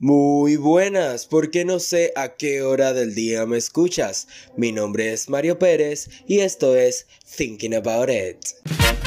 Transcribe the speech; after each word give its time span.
Muy 0.00 0.54
buenas, 0.54 1.26
porque 1.26 1.64
no 1.64 1.80
sé 1.80 2.12
a 2.14 2.36
qué 2.36 2.62
hora 2.62 2.92
del 2.92 3.16
día 3.16 3.46
me 3.46 3.58
escuchas. 3.58 4.28
Mi 4.56 4.70
nombre 4.70 5.12
es 5.12 5.28
Mario 5.28 5.58
Pérez 5.58 6.08
y 6.28 6.38
esto 6.38 6.76
es 6.76 7.08
Thinking 7.36 7.74
About 7.74 8.08
It. 8.08 8.97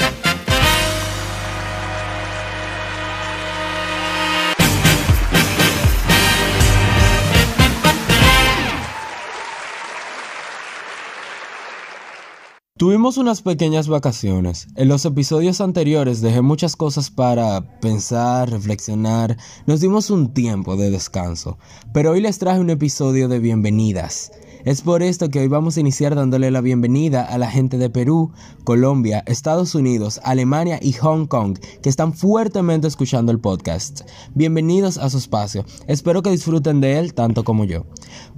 Tuvimos 12.82 13.16
unas 13.16 13.42
pequeñas 13.42 13.86
vacaciones. 13.86 14.66
En 14.74 14.88
los 14.88 15.04
episodios 15.04 15.60
anteriores 15.60 16.20
dejé 16.20 16.42
muchas 16.42 16.74
cosas 16.74 17.12
para 17.12 17.78
pensar, 17.78 18.50
reflexionar. 18.50 19.36
Nos 19.68 19.80
dimos 19.80 20.10
un 20.10 20.34
tiempo 20.34 20.76
de 20.76 20.90
descanso. 20.90 21.58
Pero 21.94 22.10
hoy 22.10 22.20
les 22.20 22.40
traje 22.40 22.58
un 22.58 22.70
episodio 22.70 23.28
de 23.28 23.38
bienvenidas. 23.38 24.32
Es 24.64 24.82
por 24.82 25.04
esto 25.04 25.28
que 25.28 25.38
hoy 25.38 25.46
vamos 25.46 25.76
a 25.76 25.80
iniciar 25.80 26.16
dándole 26.16 26.50
la 26.50 26.60
bienvenida 26.60 27.22
a 27.22 27.38
la 27.38 27.48
gente 27.48 27.78
de 27.78 27.88
Perú, 27.88 28.32
Colombia, 28.64 29.22
Estados 29.26 29.76
Unidos, 29.76 30.20
Alemania 30.24 30.80
y 30.82 30.92
Hong 30.94 31.26
Kong 31.26 31.60
que 31.84 31.88
están 31.88 32.12
fuertemente 32.12 32.88
escuchando 32.88 33.30
el 33.30 33.38
podcast. 33.38 34.00
Bienvenidos 34.34 34.98
a 34.98 35.08
su 35.08 35.18
espacio. 35.18 35.64
Espero 35.86 36.22
que 36.22 36.30
disfruten 36.30 36.80
de 36.80 36.98
él 36.98 37.14
tanto 37.14 37.44
como 37.44 37.64
yo. 37.64 37.86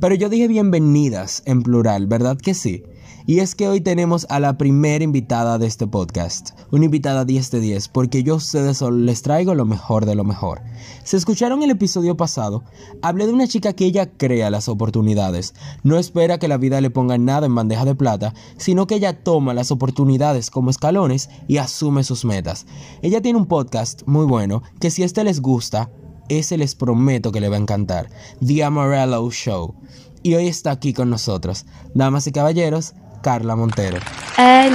Pero 0.01 0.15
yo 0.15 0.29
dije 0.29 0.49
bienvenidas 0.49 1.43
en 1.47 1.63
plural, 1.63 2.07
¿verdad 2.07 2.37
que 2.37 2.53
sí? 2.53 2.85
Y 3.27 3.39
es 3.39 3.55
que 3.55 3.69
hoy 3.69 3.81
tenemos 3.81 4.27
a 4.29 4.39
la 4.39 4.59
primera 4.59 5.03
invitada 5.03 5.57
de 5.57 5.67
este 5.67 5.87
podcast. 5.87 6.51
Una 6.71 6.85
invitada 6.85 7.25
10 7.25 7.53
de 7.53 7.61
10, 7.61 7.89
porque 7.89 8.23
yo 8.23 8.35
a 8.35 8.37
ustedes 8.37 8.83
les 8.83 9.23
traigo 9.23 9.55
lo 9.55 9.65
mejor 9.65 10.05
de 10.05 10.15
lo 10.15 10.25
mejor. 10.25 10.61
Si 11.05 11.17
escucharon 11.17 11.63
el 11.63 11.71
episodio 11.71 12.19
pasado, 12.19 12.65
hablé 13.01 13.27
de 13.27 13.33
una 13.33 13.49
chica 13.49 13.73
que 13.73 13.87
ella 13.87 14.11
crea 14.11 14.51
las 14.51 14.69
oportunidades. 14.69 15.55
No 15.85 15.97
espera 15.97 16.39
que 16.39 16.49
la 16.49 16.59
vida 16.59 16.83
le 16.83 16.91
ponga 16.91 17.17
nada 17.17 17.47
en 17.47 17.55
bandeja 17.55 17.87
de 17.87 17.95
plata, 17.95 18.35
sino 18.59 18.87
que 18.87 18.97
ella 18.97 19.25
toma 19.25 19.55
las 19.55 19.71
oportunidades 19.71 20.51
como 20.51 20.69
escalones 20.69 21.31
y 21.49 21.57
asume 21.57 22.05
sus 22.05 22.27
metas. 22.27 22.67
Ella 23.01 23.23
tiene 23.23 23.39
un 23.39 23.47
podcast 23.47 24.03
muy 24.05 24.27
bueno 24.27 24.63
que 24.81 24.91
si 24.91 25.03
este 25.03 25.25
les 25.25 25.41
gusta, 25.41 25.91
ese 26.29 26.59
les 26.59 26.75
prometo 26.75 27.33
que 27.33 27.41
le 27.41 27.49
va 27.49 27.57
a 27.57 27.61
encantar. 27.61 28.11
The 28.45 28.65
Amarello 28.65 29.31
Show. 29.31 29.77
Y 30.23 30.35
hoy 30.35 30.49
está 30.49 30.71
aquí 30.71 30.93
con 30.93 31.11
nosotros. 31.11 31.67
Damas 31.95 32.27
y 32.27 32.33
caballeros, 32.33 32.95
Carla 33.25 33.57
Montero. 33.57 33.97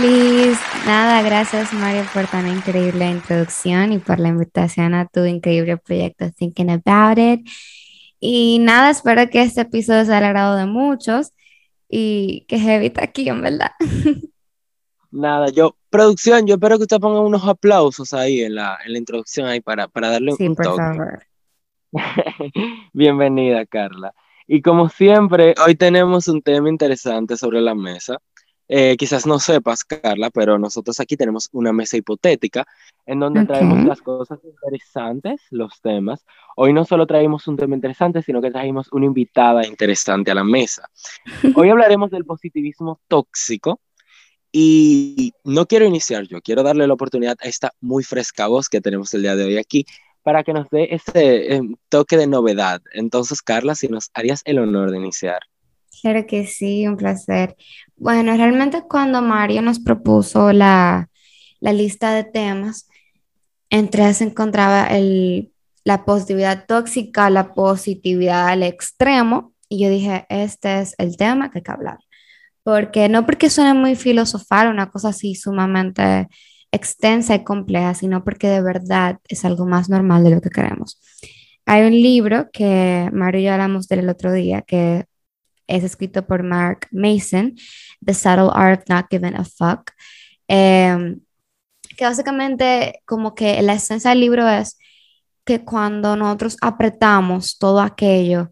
Liz, 0.01 0.57
nada, 0.87 1.21
gracias 1.21 1.71
Mario 1.71 2.03
por 2.11 2.25
tan 2.25 2.47
increíble 2.47 3.07
introducción 3.07 3.93
y 3.93 3.99
por 3.99 4.19
la 4.19 4.29
invitación 4.29 4.95
a 4.95 5.05
tu 5.05 5.23
increíble 5.23 5.77
proyecto 5.77 6.31
Thinking 6.31 6.71
About 6.71 7.19
It. 7.19 7.47
Y 8.19 8.57
nada, 8.59 8.89
espero 8.89 9.29
que 9.29 9.43
este 9.43 9.61
episodio 9.61 10.03
sea 10.03 10.17
al 10.17 10.23
agrado 10.23 10.55
de 10.55 10.65
muchos 10.65 11.31
y 11.87 12.45
que 12.47 12.57
Heavy 12.57 12.87
está 12.87 13.03
aquí, 13.03 13.29
en 13.29 13.41
verdad. 13.43 13.71
Nada, 15.11 15.49
yo, 15.49 15.75
producción, 15.91 16.47
yo 16.47 16.55
espero 16.55 16.77
que 16.77 16.83
usted 16.83 16.99
ponga 16.99 17.19
unos 17.19 17.47
aplausos 17.47 18.13
ahí 18.13 18.41
en 18.41 18.55
la, 18.55 18.79
en 18.83 18.93
la 18.93 18.97
introducción 18.97 19.47
ahí 19.47 19.61
para, 19.61 19.87
para 19.87 20.09
darle 20.09 20.33
sí, 20.33 20.49
por 20.49 20.65
Favor. 20.75 21.23
Bienvenida, 22.93 23.65
Carla. 23.67 24.13
Y 24.47 24.63
como 24.63 24.89
siempre, 24.89 25.53
hoy 25.63 25.75
tenemos 25.75 26.27
un 26.27 26.41
tema 26.41 26.69
interesante 26.69 27.37
sobre 27.37 27.61
la 27.61 27.75
mesa. 27.75 28.17
Eh, 28.71 28.95
quizás 28.97 29.25
no 29.25 29.39
sepas, 29.39 29.83
Carla, 29.83 30.29
pero 30.29 30.59
nosotros 30.59 30.99
aquí 30.99 31.17
tenemos 31.17 31.49
una 31.51 31.73
mesa 31.73 31.97
hipotética 31.97 32.67
en 33.07 33.19
donde 33.19 33.43
traemos 33.43 33.83
las 33.83 33.99
cosas 33.99 34.39
interesantes, 34.43 35.41
los 35.49 35.81
temas. 35.81 36.23
Hoy 36.55 36.71
no 36.71 36.85
solo 36.85 37.07
traemos 37.07 37.47
un 37.47 37.57
tema 37.57 37.73
interesante, 37.73 38.21
sino 38.21 38.43
que 38.43 38.51
trajimos 38.51 38.87
una 38.91 39.07
invitada 39.07 39.65
interesante 39.65 40.29
a 40.29 40.35
la 40.35 40.43
mesa. 40.43 40.87
Hoy 41.55 41.69
hablaremos 41.71 42.11
del 42.11 42.25
positivismo 42.25 42.99
tóxico 43.07 43.81
y 44.51 45.33
no 45.43 45.65
quiero 45.65 45.85
iniciar 45.85 46.27
yo, 46.27 46.39
quiero 46.39 46.61
darle 46.61 46.85
la 46.85 46.93
oportunidad 46.93 47.37
a 47.41 47.47
esta 47.47 47.71
muy 47.81 48.03
fresca 48.03 48.45
voz 48.45 48.69
que 48.69 48.81
tenemos 48.81 49.11
el 49.15 49.23
día 49.23 49.35
de 49.35 49.45
hoy 49.45 49.57
aquí 49.57 49.85
para 50.21 50.43
que 50.43 50.53
nos 50.53 50.69
dé 50.69 50.89
ese 50.91 51.55
em, 51.55 51.75
toque 51.89 52.17
de 52.17 52.27
novedad. 52.27 52.81
Entonces, 52.93 53.41
Carla, 53.41 53.73
si 53.73 53.87
nos 53.87 54.11
harías 54.13 54.43
el 54.45 54.59
honor 54.59 54.91
de 54.91 54.97
iniciar. 54.97 55.39
Claro 56.01 56.25
que 56.27 56.45
sí, 56.45 56.87
un 56.87 56.97
placer. 56.97 57.55
Bueno, 57.99 58.35
realmente 58.37 58.83
cuando 58.83 59.21
Mario 59.21 59.61
nos 59.61 59.79
propuso 59.79 60.53
la, 60.53 61.09
lista 61.59 62.13
de 62.13 62.23
temas, 62.23 62.87
entre 63.69 64.13
se 64.13 64.23
encontraba 64.23 64.87
el, 64.87 65.51
la 65.83 66.05
positividad 66.05 66.65
tóxica, 66.65 67.29
la 67.29 67.53
positividad 67.53 68.47
al 68.47 68.63
extremo, 68.63 69.53
y 69.67 69.83
yo 69.83 69.89
dije, 69.89 70.25
este 70.29 70.79
es 70.79 70.95
el 70.97 71.17
tema 71.17 71.51
que 71.51 71.59
hay 71.59 71.63
que 71.63 71.71
hablar. 71.71 71.99
Porque 72.63 73.09
no 73.09 73.25
porque 73.25 73.49
suene 73.49 73.73
muy 73.73 73.95
filosofal, 73.95 74.69
una 74.69 74.89
cosa 74.89 75.09
así 75.09 75.35
sumamente 75.35 76.29
extensa 76.71 77.35
y 77.35 77.43
compleja, 77.43 77.95
sino 77.95 78.23
porque 78.23 78.47
de 78.47 78.61
verdad 78.61 79.19
es 79.27 79.43
algo 79.43 79.65
más 79.65 79.89
normal 79.89 80.23
de 80.23 80.29
lo 80.31 80.41
que 80.41 80.49
queremos. 80.49 81.01
Hay 81.65 81.83
un 81.83 81.91
libro 81.91 82.49
que 82.53 83.09
Mario 83.11 83.41
y 83.41 83.43
yo 83.45 83.53
hablamos 83.53 83.89
del 83.89 84.07
otro 84.07 84.31
día, 84.31 84.61
que 84.61 85.05
es 85.69 85.83
escrito 85.83 86.25
por 86.25 86.43
Mark 86.43 86.87
Mason, 86.91 87.55
The 88.03 88.13
Subtle 88.13 88.49
Art 88.53 88.81
of 88.81 88.89
Not 88.89 89.05
Giving 89.09 89.35
a 89.35 89.45
Fuck, 89.45 89.91
em, 90.47 91.21
que 91.95 92.05
básicamente 92.05 93.01
como 93.05 93.35
que 93.35 93.61
la 93.61 93.73
esencia 93.73 94.09
del 94.09 94.21
libro 94.21 94.47
es 94.49 94.77
que 95.45 95.63
cuando 95.63 96.15
nosotros 96.15 96.57
apretamos 96.61 97.57
todo 97.57 97.81
aquello 97.81 98.51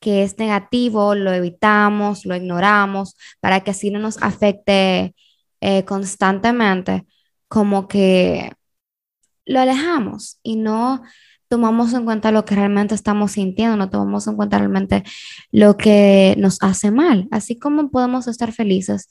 que 0.00 0.22
es 0.22 0.38
negativo, 0.38 1.14
lo 1.14 1.32
evitamos, 1.32 2.26
lo 2.26 2.36
ignoramos, 2.36 3.16
para 3.40 3.60
que 3.60 3.70
así 3.72 3.90
no 3.90 3.98
nos 3.98 4.22
afecte 4.22 5.14
eh, 5.60 5.84
constantemente, 5.84 7.06
como 7.48 7.88
que 7.88 8.52
lo 9.46 9.60
alejamos 9.60 10.38
y 10.42 10.56
no 10.56 11.02
tomamos 11.48 11.92
en 11.94 12.04
cuenta 12.04 12.32
lo 12.32 12.44
que 12.44 12.54
realmente 12.54 12.94
estamos 12.94 13.32
sintiendo, 13.32 13.76
no 13.76 13.90
tomamos 13.90 14.26
en 14.26 14.36
cuenta 14.36 14.58
realmente 14.58 15.02
lo 15.50 15.76
que 15.76 16.34
nos 16.38 16.62
hace 16.62 16.90
mal. 16.90 17.28
Así 17.30 17.58
como 17.58 17.90
podemos 17.90 18.28
estar 18.28 18.52
felices, 18.52 19.08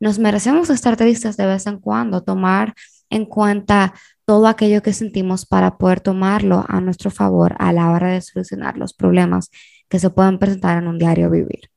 nos 0.00 0.18
merecemos 0.18 0.70
estar 0.70 0.96
tristes 0.96 1.36
de 1.36 1.46
vez 1.46 1.66
en 1.66 1.78
cuando, 1.78 2.22
tomar 2.22 2.74
en 3.10 3.26
cuenta 3.26 3.94
todo 4.24 4.46
aquello 4.48 4.82
que 4.82 4.92
sentimos 4.92 5.46
para 5.46 5.76
poder 5.76 6.00
tomarlo 6.00 6.64
a 6.68 6.80
nuestro 6.80 7.10
favor 7.10 7.54
a 7.58 7.72
la 7.72 7.90
hora 7.90 8.08
de 8.08 8.20
solucionar 8.22 8.76
los 8.78 8.94
problemas 8.94 9.50
que 9.88 9.98
se 9.98 10.10
pueden 10.10 10.38
presentar 10.38 10.78
en 10.78 10.88
un 10.88 10.98
diario 10.98 11.30
vivir. 11.30 11.70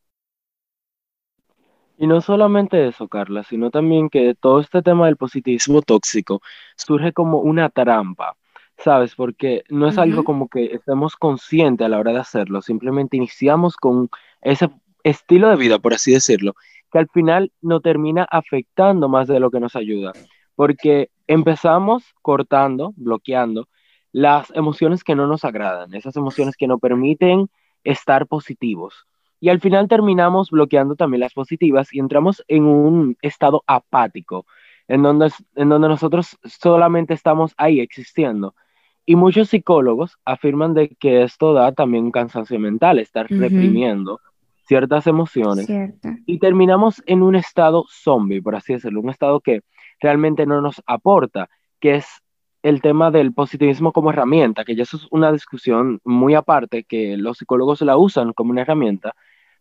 Y 2.00 2.06
no 2.06 2.22
solamente 2.22 2.88
eso, 2.88 3.08
Carla, 3.08 3.44
sino 3.44 3.72
también 3.72 4.10
que 4.10 4.36
todo 4.36 4.60
este 4.60 4.84
tema 4.84 5.08
del 5.08 5.18
positivismo 5.18 5.82
tóxico 5.82 6.42
surge 6.76 7.12
como 7.12 7.40
una 7.40 7.70
trampa 7.70 8.38
¿sabes? 8.78 9.16
Porque 9.16 9.64
no 9.70 9.88
es 9.88 9.98
algo 9.98 10.24
como 10.24 10.48
que 10.48 10.66
estemos 10.66 11.16
conscientes 11.16 11.86
a 11.86 11.90
la 11.90 12.00
hora 12.00 12.14
de 12.14 12.20
hacerlo, 12.20 12.62
simplemente 12.62 13.18
iniciamos 13.18 13.76
con 13.76 14.10
ese 14.42 14.70
estilo 15.04 15.50
de 15.50 15.56
vida, 15.56 15.80
por 15.80 15.94
así 15.94 16.12
decirlo, 16.12 16.54
que 16.92 17.00
al 17.00 17.08
final 17.10 17.52
nos 17.62 17.82
termina 17.82 18.28
afectando 18.30 19.10
más 19.10 19.28
de 19.28 19.40
lo 19.40 19.52
que 19.52 19.60
nos 19.60 19.76
ayuda, 19.76 20.14
porque 20.56 21.10
empezamos 21.28 22.04
cortando, 22.22 22.94
bloqueando 22.96 23.68
las 24.12 24.52
emociones 24.56 25.04
que 25.04 25.16
no 25.16 25.28
nos 25.28 25.44
agradan, 25.44 25.94
esas 25.94 26.16
emociones 26.16 26.56
que 26.56 26.68
nos 26.68 26.80
permiten 26.80 27.50
estar 27.84 28.28
positivos. 28.28 29.06
Y 29.40 29.50
al 29.50 29.60
final 29.60 29.88
terminamos 29.88 30.50
bloqueando 30.50 30.96
también 30.96 31.20
las 31.22 31.34
positivas 31.34 31.94
y 31.94 32.00
entramos 32.00 32.44
en 32.48 32.66
un 32.66 33.18
estado 33.22 33.64
apático, 33.68 34.46
en 34.88 35.04
donde, 35.04 35.32
en 35.56 35.70
donde 35.70 35.90
nosotros 35.90 36.38
solamente 36.44 37.14
estamos 37.14 37.54
ahí 37.58 37.80
existiendo 37.80 38.56
y 39.10 39.16
muchos 39.16 39.50
psicólogos 39.50 40.18
afirman 40.26 40.74
de 40.74 40.90
que 40.90 41.24
esto 41.24 41.54
da 41.54 41.72
también 41.72 42.04
un 42.04 42.12
cansancio 42.12 42.60
mental, 42.60 43.00
estar 43.00 43.26
reprimiendo 43.30 44.20
ciertas 44.68 45.08
emociones. 45.08 45.66
Y 46.26 46.40
terminamos 46.40 47.02
en 47.06 47.24
un 47.24 47.38
estado 47.38 47.86
zombie, 47.90 48.42
por 48.42 48.58
así 48.58 48.74
decirlo, 48.74 49.00
un 49.00 49.10
estado 49.10 49.40
que 49.40 49.62
realmente 50.02 50.46
no 50.46 50.60
nos 50.60 50.84
aporta, 50.86 51.50
que 51.80 51.96
es 51.96 52.06
el 52.64 52.82
tema 52.82 53.10
del 53.10 53.34
positivismo 53.34 53.94
como 53.94 54.10
herramienta, 54.10 54.66
que 54.66 54.76
ya 54.76 54.84
eso 54.84 54.98
es 54.98 55.08
una 55.10 55.32
discusión 55.32 56.02
muy 56.04 56.36
aparte, 56.36 56.84
que 56.84 57.16
los 57.16 57.38
psicólogos 57.38 57.82
la 57.84 57.96
usan 57.96 58.34
como 58.34 58.52
una 58.52 58.64
herramienta, 58.64 59.16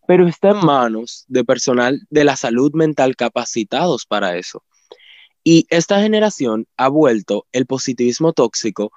pero 0.08 0.26
está 0.26 0.50
en 0.50 0.66
manos 0.66 1.24
de 1.28 1.44
personal 1.44 2.00
de 2.10 2.24
la 2.24 2.34
salud 2.34 2.72
mental 2.74 3.14
capacitados 3.14 4.06
para 4.06 4.36
eso. 4.36 4.64
Y 5.44 5.68
esta 5.70 6.02
generación 6.02 6.66
ha 6.76 6.88
vuelto 6.88 7.46
el 7.52 7.66
positivismo 7.66 8.32
tóxico 8.32 8.90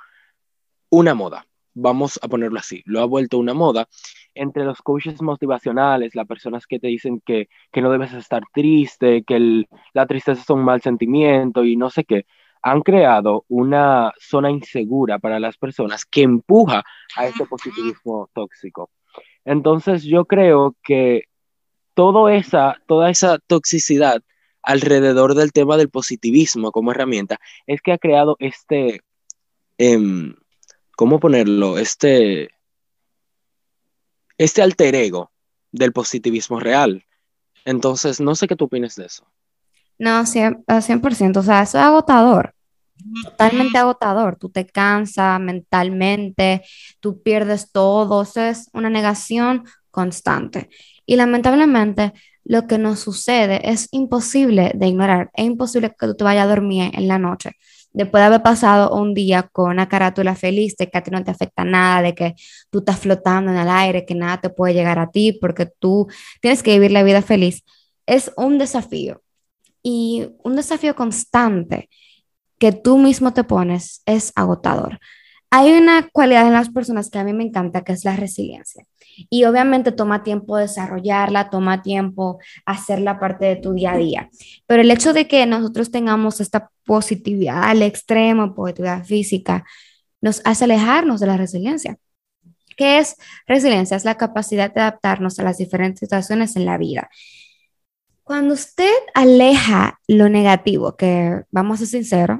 una 0.90 1.14
moda, 1.14 1.46
vamos 1.74 2.20
a 2.22 2.28
ponerlo 2.28 2.60
así, 2.60 2.82
lo 2.86 3.02
ha 3.02 3.06
vuelto 3.06 3.38
una 3.38 3.54
moda 3.54 3.88
entre 4.34 4.64
los 4.64 4.82
coaches 4.82 5.22
motivacionales, 5.22 6.16
las 6.16 6.28
personas 6.28 6.66
que 6.66 6.80
te 6.80 6.88
dicen 6.88 7.22
que, 7.26 7.48
no 7.76 7.92
debes 7.92 8.14
estar 8.14 8.44
triste, 8.54 9.24
que 9.24 9.66
la 9.94 10.06
tristeza 10.06 10.42
es 10.42 10.50
un 10.50 10.64
mal 10.64 10.82
sentimiento 10.82 11.64
y 11.66 11.76
no 11.76 11.90
sé 11.90 12.04
qué. 12.04 12.26
han 12.62 12.82
creado 12.82 13.46
una 13.48 14.12
zona 14.20 14.52
insegura 14.52 15.18
para 15.20 15.40
las 15.40 15.58
personas 15.58 16.06
que 16.06 16.24
empuja 16.24 16.84
a 17.16 17.26
este 17.26 17.46
positivismo 17.46 18.30
tóxico. 18.34 18.90
Entonces 19.46 20.04
yo 20.04 20.26
creo 20.26 20.76
que 20.84 21.24
todo 21.94 22.30
esa, 22.30 22.82
toda 22.86 23.10
esa 23.10 23.40
toxicidad 23.40 24.22
alrededor 24.62 25.36
del 25.36 25.52
tema 25.54 25.78
del 25.78 25.90
positivismo 25.90 26.72
como 26.72 26.92
herramienta 26.92 27.40
es 27.66 27.82
que 27.82 27.94
ha 27.94 27.98
creado 27.98 28.36
este, 28.40 29.02
em, 29.78 30.36
¿cómo 31.00 31.22
ponerlo? 31.22 31.78
Este, 31.78 32.50
este 34.38 34.62
alter 34.62 34.96
ego 34.96 35.32
del 35.72 35.94
positivismo 35.94 36.60
real. 36.60 37.06
Entonces, 37.64 38.20
no 38.20 38.36
sé 38.36 38.50
qué 38.50 38.58
tú 38.58 38.66
opinas 38.66 38.98
de 38.98 39.06
eso. 39.06 39.26
No, 39.98 40.26
100%, 40.26 40.66
100%, 40.68 41.38
o 41.38 41.44
sea, 41.44 41.62
eso 41.62 41.78
es 41.78 41.86
agotador, 41.86 42.54
totalmente 43.24 43.78
agotador. 43.78 44.36
Tú 44.36 44.50
te 44.50 44.66
cansas 44.66 45.40
mentalmente, 45.40 46.64
tú 47.00 47.24
pierdes 47.24 47.72
todo, 47.72 48.24
eso 48.24 48.42
es 48.42 48.70
una 48.74 48.90
negación 48.90 49.64
constante. 49.92 50.70
Y 51.06 51.16
lamentablemente, 51.16 52.12
lo 52.44 52.68
que 52.68 52.78
nos 52.78 53.00
sucede 53.00 53.62
es 53.72 53.88
imposible 53.92 54.74
de 54.76 54.88
ignorar, 54.88 55.32
es 55.34 55.46
imposible 55.46 55.96
que 55.98 56.08
tú 56.08 56.16
te 56.16 56.26
vayas 56.26 56.44
a 56.44 56.50
dormir 56.50 56.92
en 56.94 57.08
la 57.08 57.20
noche 57.20 57.52
después 57.92 58.22
de 58.22 58.26
haber 58.28 58.44
pasado 58.44 58.94
un 58.94 59.14
día 59.14 59.44
con 59.52 59.72
una 59.72 59.90
carátula 59.90 60.36
feliz 60.36 60.76
de 60.78 60.90
que 60.90 60.98
a 60.98 61.04
ti 61.04 61.12
no 61.12 61.24
te 61.24 61.32
afecta 61.32 61.64
nada, 61.64 62.02
de 62.02 62.16
que 62.16 62.36
tú 62.70 62.80
estás 62.80 63.00
flotando 63.00 63.52
en 63.52 63.58
el 63.58 63.70
aire, 63.70 64.06
que 64.06 64.16
nada 64.16 64.40
te 64.42 64.50
puede 64.50 64.74
llegar 64.74 65.00
a 65.00 65.12
ti 65.12 65.34
porque 65.34 65.66
tú 65.66 66.08
tienes 66.42 66.64
que 66.64 66.74
vivir 66.74 66.92
la 66.92 67.04
vida 67.04 67.22
feliz, 67.22 67.64
es 68.06 68.32
un 68.38 68.58
desafío 68.58 69.22
y 69.84 70.30
un 70.44 70.56
desafío 70.56 70.96
constante 70.96 71.90
que 72.58 72.72
tú 72.72 72.98
mismo 72.98 73.34
te 73.34 73.44
pones 73.44 74.02
es 74.06 74.32
agotador. 74.36 75.00
Hay 75.50 75.72
una 75.72 76.08
cualidad 76.10 76.46
en 76.46 76.54
las 76.54 76.70
personas 76.70 77.10
que 77.10 77.18
a 77.18 77.24
mí 77.24 77.34
me 77.34 77.44
encanta, 77.44 77.84
que 77.84 77.94
es 77.94 78.04
la 78.04 78.16
resiliencia. 78.16 78.86
Y 79.30 79.46
obviamente 79.46 79.92
toma 79.92 80.24
tiempo 80.24 80.58
desarrollarla, 80.58 81.50
toma 81.50 81.82
tiempo 81.82 82.40
hacerla 82.66 83.20
parte 83.20 83.46
de 83.46 83.56
tu 83.56 83.74
día 83.74 83.94
a 83.94 83.98
día. 83.98 84.30
Pero 84.68 84.82
el 84.82 84.92
hecho 84.92 85.14
de 85.14 85.28
que 85.28 85.46
nosotros 85.46 85.92
tengamos 85.92 86.42
esta 86.42 86.72
positividad 86.86 87.64
al 87.64 87.82
extremo, 87.82 88.54
positividad 88.54 89.04
física, 89.04 89.66
nos 90.22 90.42
hace 90.46 90.66
alejarnos 90.66 91.20
de 91.20 91.28
la 91.28 91.38
resiliencia. 91.38 91.98
¿Qué 92.78 93.00
es 93.00 93.16
resiliencia? 93.46 93.98
Es 93.98 94.06
la 94.06 94.16
capacidad 94.16 94.74
de 94.74 94.82
adaptarnos 94.82 95.40
a 95.40 95.44
las 95.44 95.58
diferentes 95.58 96.00
situaciones 96.00 96.56
en 96.56 96.66
la 96.66 96.78
vida. 96.78 97.10
Cuando 98.24 98.54
usted 98.54 98.94
aleja 99.14 100.00
lo 100.08 100.30
negativo, 100.30 100.96
que 100.96 101.44
vamos 101.52 101.82
a 101.82 101.86
ser 101.86 101.88
sinceros, 101.88 102.40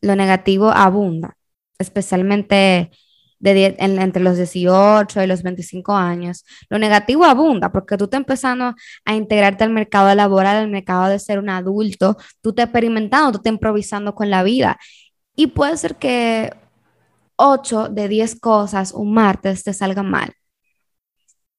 lo 0.00 0.16
negativo 0.16 0.70
abunda 0.70 1.38
especialmente 1.78 2.90
de, 3.38 3.76
entre 3.78 4.22
los 4.22 4.36
18 4.36 5.22
y 5.22 5.26
los 5.26 5.42
25 5.42 5.94
años, 5.94 6.44
lo 6.68 6.78
negativo 6.78 7.24
abunda 7.24 7.70
porque 7.70 7.96
tú 7.96 8.04
estás 8.04 8.18
empezando 8.18 8.74
a 9.04 9.14
integrarte 9.14 9.64
al 9.64 9.70
mercado 9.70 10.14
laboral, 10.14 10.56
al 10.56 10.68
mercado 10.68 11.08
de 11.08 11.18
ser 11.18 11.38
un 11.38 11.50
adulto, 11.50 12.16
tú 12.40 12.50
estás 12.50 12.66
experimentando, 12.66 13.32
tú 13.32 13.38
estás 13.38 13.52
improvisando 13.52 14.14
con 14.14 14.30
la 14.30 14.42
vida. 14.42 14.78
Y 15.34 15.48
puede 15.48 15.76
ser 15.76 15.96
que 15.96 16.52
8 17.36 17.88
de 17.88 18.08
10 18.08 18.40
cosas 18.40 18.92
un 18.92 19.12
martes 19.14 19.62
te 19.64 19.72
salgan 19.72 20.10
mal, 20.10 20.32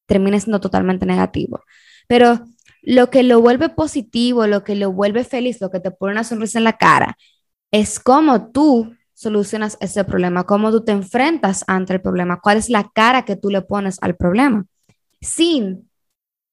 termine 0.06 0.40
siendo 0.40 0.60
totalmente 0.60 1.06
negativo. 1.06 1.62
Pero 2.08 2.46
lo 2.82 3.10
que 3.10 3.24
lo 3.24 3.42
vuelve 3.42 3.70
positivo, 3.70 4.48
lo 4.48 4.64
que 4.64 4.76
lo 4.76 4.92
vuelve 4.92 5.24
feliz, 5.24 5.62
lo 5.62 5.70
que 5.72 5.80
te 5.80 5.92
pone 5.92 6.14
una 6.14 6.24
sonrisa 6.24 6.58
en 6.58 6.64
la 6.66 6.78
cara, 6.78 7.18
es 7.72 8.00
como 8.00 8.52
tú 8.52 8.96
solucionas 9.20 9.78
ese 9.82 10.06
problema, 10.06 10.46
cómo 10.46 10.72
tú 10.72 10.86
te 10.86 10.94
enfrentas 10.94 11.66
ante 11.68 11.92
el 11.92 12.00
problema, 12.00 12.40
cuál 12.40 12.58
es 12.58 12.70
la 12.70 12.90
cara 12.90 13.26
que 13.26 13.36
tú 13.36 13.50
le 13.50 13.62
pones 13.62 13.98
al 14.02 14.16
problema, 14.16 14.66
sin 15.20 15.90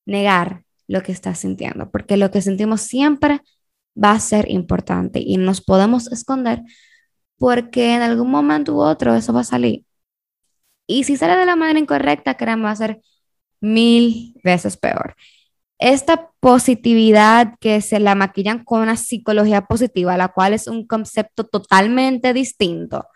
negar 0.05 0.65
lo 0.89 1.01
que 1.01 1.13
estás 1.13 1.39
sintiendo, 1.39 1.93
porque 1.93 2.17
lo 2.17 2.33
que 2.33 2.43
sentimos 2.43 2.81
siempre 2.81 3.41
va 3.97 4.11
a 4.11 4.19
ser 4.19 4.51
importante 4.51 5.21
y 5.25 5.37
nos 5.37 5.61
podemos 5.61 6.11
esconder 6.11 6.61
porque 7.39 7.95
en 7.95 8.03
algún 8.03 8.33
momento 8.33 8.75
u 8.75 8.81
otro 8.81 9.15
eso 9.15 9.33
va 9.33 9.43
a 9.43 9.45
salir. 9.45 9.85
Y 10.89 11.05
si 11.05 11.17
sale 11.17 11.37
de 11.37 11.47
la 11.47 11.55
manera 11.55 11.79
incorrecta, 11.79 12.37
créanme, 12.37 12.65
va 12.65 12.73
a 12.73 12.77
ser 12.77 13.01
mil 13.61 14.35
veces 14.43 14.77
peor 14.77 15.15
esta 15.79 16.31
positividad 16.41 17.55
que 17.61 17.81
se 17.81 18.01
la 18.01 18.15
maquillan 18.15 18.65
con 18.65 18.81
una 18.81 18.97
psicología 18.97 19.63
positiva, 19.67 20.17
la 20.17 20.29
cual 20.29 20.55
es 20.55 20.69
un 20.69 20.87
concepto 20.87 21.45
totalmente 21.45 22.33
distinto, 22.33 23.07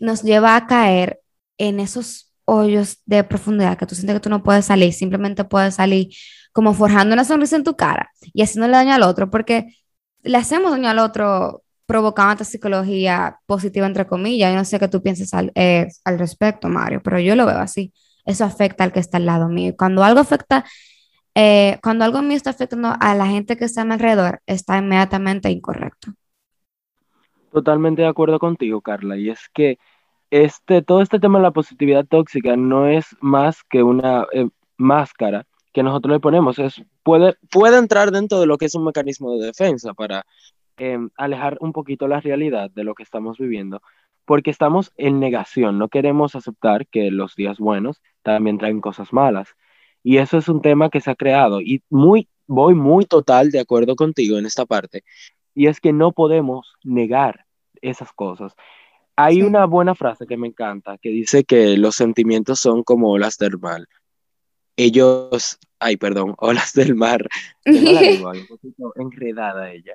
nos 0.00 0.22
lleva 0.22 0.56
a 0.56 0.66
caer 0.66 1.20
en 1.58 1.80
esos 1.80 2.32
hoyos 2.44 2.98
de 3.06 3.22
profundidad 3.24 3.78
que 3.78 3.86
tú 3.86 3.94
sientes 3.94 4.16
que 4.16 4.20
tú 4.20 4.30
no 4.30 4.42
puedes 4.42 4.66
salir, 4.66 4.92
simplemente 4.92 5.44
puedes 5.44 5.76
salir 5.76 6.08
como 6.52 6.74
forjando 6.74 7.14
una 7.14 7.24
sonrisa 7.24 7.56
en 7.56 7.64
tu 7.64 7.76
cara 7.76 8.10
y 8.32 8.42
haciéndole 8.42 8.76
daño 8.76 8.94
al 8.94 9.02
otro, 9.02 9.30
porque 9.30 9.76
le 10.22 10.38
hacemos 10.38 10.72
daño 10.72 10.88
al 10.88 10.98
otro 10.98 11.62
provocando 11.86 12.32
esta 12.32 12.44
psicología 12.44 13.38
positiva, 13.46 13.86
entre 13.86 14.06
comillas. 14.06 14.50
Yo 14.50 14.56
no 14.56 14.64
sé 14.64 14.78
qué 14.78 14.88
tú 14.88 15.02
piensas 15.02 15.34
al, 15.34 15.52
eh, 15.54 15.88
al 16.04 16.18
respecto, 16.18 16.68
Mario, 16.68 17.00
pero 17.02 17.18
yo 17.20 17.36
lo 17.36 17.46
veo 17.46 17.58
así. 17.58 17.92
Eso 18.24 18.44
afecta 18.44 18.84
al 18.84 18.92
que 18.92 19.00
está 19.00 19.18
al 19.18 19.26
lado 19.26 19.48
mío. 19.48 19.74
Cuando 19.76 20.04
algo 20.04 20.20
afecta 20.20 20.64
eh, 21.34 21.78
cuando 21.82 22.04
algo 22.04 22.22
mío 22.22 22.36
está 22.36 22.50
afectando 22.50 22.94
a 22.98 23.14
la 23.14 23.26
gente 23.26 23.56
que 23.56 23.64
está 23.64 23.82
a 23.82 23.84
mi 23.84 23.94
alrededor, 23.94 24.40
está 24.46 24.78
inmediatamente 24.78 25.50
incorrecto. 25.50 26.12
Totalmente 27.52 28.02
de 28.02 28.08
acuerdo 28.08 28.38
contigo, 28.38 28.80
Carla. 28.80 29.16
Y 29.16 29.30
es 29.30 29.48
que 29.52 29.78
este, 30.30 30.82
todo 30.82 31.02
este 31.02 31.20
tema 31.20 31.38
de 31.38 31.42
la 31.42 31.50
positividad 31.50 32.06
tóxica 32.06 32.56
no 32.56 32.88
es 32.88 33.16
más 33.20 33.62
que 33.64 33.82
una 33.82 34.26
eh, 34.32 34.48
máscara 34.78 35.46
que 35.72 35.82
nosotros 35.82 36.12
le 36.12 36.20
ponemos. 36.20 36.58
Es, 36.58 36.82
puede, 37.02 37.34
puede 37.50 37.78
entrar 37.78 38.10
dentro 38.10 38.40
de 38.40 38.46
lo 38.46 38.56
que 38.58 38.66
es 38.66 38.74
un 38.74 38.84
mecanismo 38.84 39.36
de 39.36 39.46
defensa 39.46 39.94
para 39.94 40.24
em, 40.76 41.10
alejar 41.16 41.58
un 41.60 41.72
poquito 41.72 42.08
la 42.08 42.20
realidad 42.20 42.70
de 42.70 42.84
lo 42.84 42.94
que 42.94 43.02
estamos 43.02 43.38
viviendo, 43.38 43.82
porque 44.24 44.50
estamos 44.50 44.92
en 44.96 45.20
negación, 45.20 45.78
no 45.78 45.88
queremos 45.88 46.34
aceptar 46.34 46.86
que 46.86 47.10
los 47.10 47.34
días 47.36 47.58
buenos 47.58 48.00
también 48.22 48.58
traen 48.58 48.80
cosas 48.80 49.12
malas. 49.12 49.54
Y 50.02 50.18
eso 50.18 50.38
es 50.38 50.48
un 50.48 50.60
tema 50.60 50.90
que 50.90 51.00
se 51.00 51.10
ha 51.10 51.14
creado 51.14 51.60
y 51.60 51.82
muy, 51.90 52.28
voy 52.46 52.74
muy 52.74 53.04
total 53.04 53.50
de 53.50 53.60
acuerdo 53.60 53.96
contigo 53.96 54.38
en 54.38 54.46
esta 54.46 54.66
parte. 54.66 55.04
Y 55.54 55.66
es 55.66 55.80
que 55.80 55.92
no 55.92 56.12
podemos 56.12 56.74
negar 56.82 57.46
esas 57.80 58.12
cosas. 58.12 58.54
Hay 59.16 59.42
una 59.42 59.66
buena 59.66 59.94
frase 59.94 60.26
que 60.26 60.36
me 60.36 60.48
encanta 60.48 60.98
que 60.98 61.10
dice 61.10 61.44
que 61.44 61.76
los 61.76 61.94
sentimientos 61.96 62.60
son 62.60 62.82
como 62.82 63.10
olas 63.10 63.36
del 63.38 63.58
mar. 63.58 63.86
Ellos, 64.76 65.58
ay, 65.78 65.96
perdón, 65.96 66.34
olas 66.38 66.72
del 66.72 66.94
mar. 66.94 67.28
un 67.66 68.46
poquito 68.48 68.92
enredada 68.96 69.70
ella. 69.70 69.94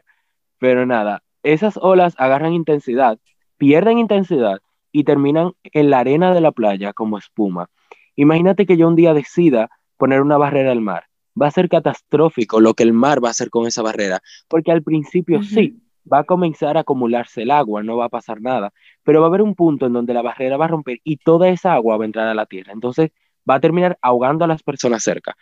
Pero 0.59 0.85
nada, 0.85 1.23
esas 1.43 1.77
olas 1.77 2.13
agarran 2.17 2.53
intensidad, 2.53 3.19
pierden 3.57 3.97
intensidad 3.97 4.59
y 4.91 5.03
terminan 5.03 5.53
en 5.63 5.89
la 5.89 5.99
arena 5.99 6.33
de 6.33 6.41
la 6.41 6.51
playa 6.51 6.93
como 6.93 7.17
espuma. 7.17 7.69
Imagínate 8.15 8.65
que 8.65 8.77
yo 8.77 8.87
un 8.87 8.95
día 8.95 9.13
decida 9.13 9.69
poner 9.97 10.21
una 10.21 10.37
barrera 10.37 10.71
al 10.71 10.81
mar. 10.81 11.05
Va 11.39 11.47
a 11.47 11.51
ser 11.51 11.69
catastrófico 11.69 12.59
lo 12.59 12.73
que 12.73 12.83
el 12.83 12.93
mar 12.93 13.23
va 13.23 13.27
a 13.27 13.31
hacer 13.31 13.49
con 13.49 13.67
esa 13.67 13.81
barrera, 13.81 14.21
porque 14.47 14.71
al 14.71 14.81
principio 14.81 15.43
sí, 15.43 15.79
va 16.11 16.19
a 16.19 16.23
comenzar 16.23 16.77
a 16.77 16.81
acumularse 16.81 17.43
el 17.43 17.51
agua, 17.51 17.83
no 17.83 17.97
va 17.97 18.05
a 18.05 18.09
pasar 18.09 18.41
nada, 18.41 18.73
pero 19.03 19.19
va 19.19 19.27
a 19.27 19.29
haber 19.29 19.41
un 19.41 19.55
punto 19.55 19.85
en 19.85 19.93
donde 19.93 20.13
la 20.13 20.21
barrera 20.21 20.57
va 20.57 20.65
a 20.65 20.69
romper 20.69 20.99
y 21.03 21.17
toda 21.17 21.49
esa 21.49 21.73
agua 21.73 21.97
va 21.97 22.05
a 22.05 22.07
entrar 22.07 22.27
a 22.27 22.33
la 22.33 22.45
tierra. 22.45 22.73
Entonces 22.73 23.11
va 23.49 23.55
a 23.55 23.59
terminar 23.59 23.97
ahogando 24.01 24.45
a 24.45 24.47
las 24.47 24.63
personas 24.63 25.03
cerca. 25.03 25.35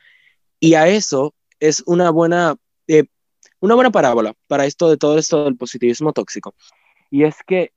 Y 0.59 0.73
a 0.73 0.87
eso 0.87 1.33
es 1.59 1.83
una 1.85 2.09
buena, 2.09 2.55
eh, 2.87 3.05
una 3.59 3.75
buena 3.75 3.91
parábola 3.91 4.33
para 4.47 4.65
esto 4.65 4.89
de 4.89 4.97
todo 4.97 5.17
esto 5.17 5.45
del 5.45 5.57
positivismo 5.57 6.13
tóxico. 6.13 6.55
Y 7.09 7.23
es 7.23 7.37
que 7.45 7.71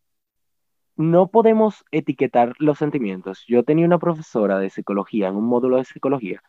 no 0.96 1.28
podemos 1.28 1.84
etiquetar 1.92 2.54
los 2.58 2.78
sentimientos. 2.78 3.44
Yo 3.46 3.62
tenía 3.62 3.86
una 3.86 3.98
profesora 3.98 4.58
de 4.58 4.70
psicología 4.70 5.28
en 5.28 5.36
un 5.36 5.44
módulo 5.44 5.76
de 5.76 5.84
psicología 5.84 6.42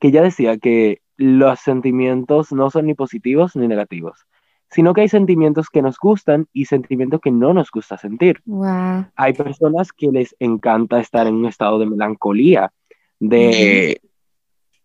que 0.00 0.08
ella 0.08 0.22
decía 0.22 0.58
que 0.58 1.02
los 1.16 1.60
sentimientos 1.60 2.50
no 2.50 2.70
son 2.70 2.86
ni 2.86 2.94
positivos 2.94 3.54
ni 3.54 3.68
negativos, 3.68 4.26
sino 4.70 4.94
que 4.94 5.02
hay 5.02 5.08
sentimientos 5.08 5.68
que 5.68 5.82
nos 5.82 5.98
gustan 5.98 6.48
y 6.52 6.64
sentimientos 6.64 7.20
que 7.20 7.30
no 7.30 7.52
nos 7.52 7.70
gusta 7.70 7.98
sentir. 7.98 8.42
Hay 9.14 9.32
personas 9.34 9.92
que 9.92 10.08
les 10.08 10.34
encanta 10.38 10.98
estar 10.98 11.26
en 11.26 11.34
un 11.34 11.46
estado 11.46 11.78
de 11.78 11.86
melancolía, 11.86 12.72
de... 13.18 14.00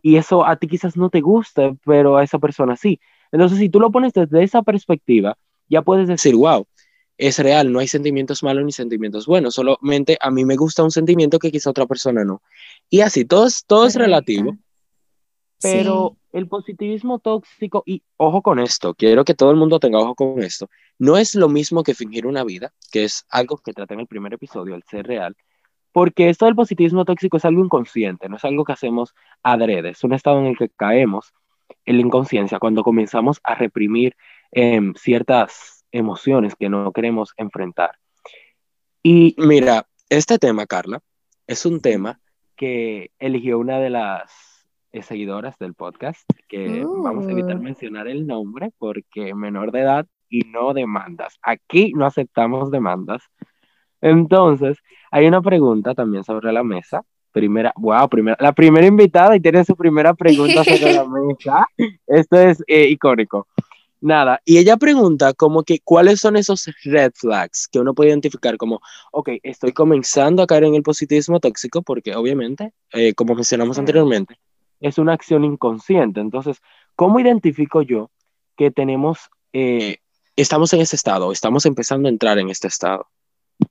Y 0.01 0.17
eso 0.17 0.45
a 0.45 0.57
ti 0.57 0.67
quizás 0.67 0.95
no 0.98 1.10
te 1.10 1.22
gusta, 1.22 1.75
pero 1.84 2.17
a 2.17 2.24
esa 2.24 2.38
persona 2.38 2.75
sí. 2.75 3.00
Entonces, 3.31 3.57
si 3.57 3.69
tú 3.69 3.79
lo 3.79 3.91
pones 3.91 4.13
desde 4.13 4.43
esa 4.43 4.62
perspectiva, 4.62 5.36
ya 5.67 5.81
puedes 5.81 6.07
decir, 6.07 6.36
wow, 6.36 6.67
es 7.17 7.39
real, 7.39 7.72
no 7.72 7.79
hay 7.79 7.88
sentimientos 7.88 8.43
malos 8.43 8.65
ni 8.65 8.72
sentimientos 8.72 9.25
buenos, 9.25 9.55
solamente 9.55 10.17
a 10.22 10.29
mí 10.29 10.45
me 10.45 10.57
gusta 10.57 10.84
un 10.84 10.91
sentimiento 10.91 11.39
que 11.39 11.51
quizá 11.51 11.72
otra 11.72 11.88
persona 11.88 12.24
no. 12.24 12.41
Y 12.89 13.01
así, 13.01 13.25
todo 13.25 13.48
todo 13.65 13.88
es 13.88 13.95
relativo. 13.95 14.55
Pero 15.72 16.17
el 16.31 16.48
positivismo 16.48 17.19
tóxico, 17.19 17.84
y 17.86 18.03
ojo 18.17 18.41
con 18.41 18.60
esto, 18.60 18.93
quiero 18.93 19.25
que 19.25 19.34
todo 19.34 19.51
el 19.51 19.57
mundo 19.57 19.79
tenga 19.79 20.00
ojo 20.00 20.15
con 20.15 20.43
esto, 20.43 20.69
no 21.00 21.17
es 21.17 21.36
lo 21.36 21.50
mismo 21.50 21.84
que 21.84 21.93
fingir 21.93 22.25
una 22.27 22.43
vida, 22.43 22.74
que 22.91 23.03
es 23.03 23.25
algo 23.29 23.57
que 23.57 23.74
trata 23.74 23.93
en 23.93 24.01
el 24.01 24.07
primer 24.07 24.34
episodio, 24.34 24.75
el 24.75 24.84
ser 24.84 25.07
real, 25.07 25.36
porque 25.91 26.29
esto 26.29 26.45
del 26.45 26.55
positivismo 26.55 27.05
tóxico 27.05 27.38
es 27.38 27.45
algo 27.45 27.63
inconsciente, 27.63 28.27
no 28.27 28.36
es 28.36 28.45
algo 28.45 28.63
que 28.65 28.74
hacemos 28.74 29.13
adrede, 29.43 29.89
es 29.89 30.03
un 30.03 30.13
estado 30.13 30.39
en 30.39 30.48
el 30.48 30.57
que 30.57 30.69
caemos 30.69 31.34
en 31.86 31.95
la 31.95 32.01
inconsciencia 32.01 32.60
cuando 32.60 32.84
comenzamos 32.84 33.39
a 33.43 33.55
reprimir 33.55 34.15
em, 34.51 34.93
ciertas 34.95 35.86
emociones 35.91 36.55
que 36.55 36.69
no 36.69 36.91
queremos 36.91 37.34
enfrentar. 37.38 37.91
Y 39.01 39.36
mira, 39.38 39.88
este 40.10 40.38
tema, 40.38 40.65
Carla, 40.65 41.01
es 41.48 41.65
un 41.65 41.79
tema 41.79 42.19
que 42.55 43.12
eligió 43.19 43.60
una 43.60 43.79
de 43.79 43.89
las 43.89 44.54
seguidoras 45.04 45.58
del 45.58 45.74
podcast, 45.74 46.30
que 46.48 46.86
vamos 46.86 47.28
a 47.28 47.32
evitar 47.32 47.58
uh. 47.58 47.62
mencionar 47.62 48.08
el 48.08 48.25
nombre 48.28 48.72
porque 48.78 49.34
menor 49.34 49.72
de 49.72 49.82
edad 49.82 50.06
y 50.30 50.42
no 50.42 50.74
demandas. 50.74 51.38
Aquí 51.42 51.94
no 51.94 52.06
aceptamos 52.06 52.72
demandas. 52.72 53.24
Entonces, 54.02 54.78
hay 55.12 55.28
una 55.28 55.42
pregunta 55.42 55.94
también 55.94 56.24
sobre 56.24 56.52
la 56.52 56.64
mesa. 56.64 57.04
Primera, 57.32 57.74
wow, 57.75 58.08
primera, 58.08 58.38
la 58.40 58.54
primera 58.54 58.86
invitada 58.86 59.36
y 59.36 59.42
tiene 59.42 59.66
su 59.66 59.75
primera 59.75 60.14
pregunta 60.14 60.64
sobre 60.64 60.94
la 60.94 61.06
mesa. 61.08 61.68
Esto 62.08 62.38
es 62.40 62.64
eh, 62.68 62.88
icónico. 62.90 63.48
Nada, 64.02 64.40
y 64.46 64.60
ella 64.60 64.78
pregunta 64.78 65.34
como 65.34 65.64
que 65.64 65.80
cuáles 65.84 66.20
son 66.20 66.36
esos 66.36 66.70
red 66.84 67.12
flags 67.16 67.68
que 67.68 67.80
uno 67.80 67.96
puede 67.96 68.12
identificar 68.12 68.56
como, 68.58 68.80
ok, 69.12 69.30
estoy 69.42 69.72
comenzando 69.72 70.44
a 70.44 70.48
caer 70.48 70.66
en 70.66 70.75
el 70.75 70.84
positivismo 70.84 71.40
tóxico 71.40 71.82
porque 71.82 72.16
obviamente, 72.16 72.72
eh, 72.94 73.16
como 73.16 73.34
mencionamos 73.34 73.80
anteriormente, 73.80 74.36
es 74.88 75.00
una 75.00 75.13
acción 75.13 75.44
inconsciente. 75.44 76.20
Entonces, 76.20 76.62
¿cómo 76.96 77.20
identifico 77.20 77.82
yo 77.82 78.12
que 78.56 78.70
tenemos, 78.70 79.18
eh, 79.51 79.98
estamos 80.36 80.72
en 80.74 80.82
ese 80.82 80.96
estado, 80.96 81.32
estamos 81.32 81.65
empezando 81.65 82.08
a 82.08 82.12
entrar 82.12 82.38
en 82.38 82.50
este 82.50 82.68
estado? 82.68 83.08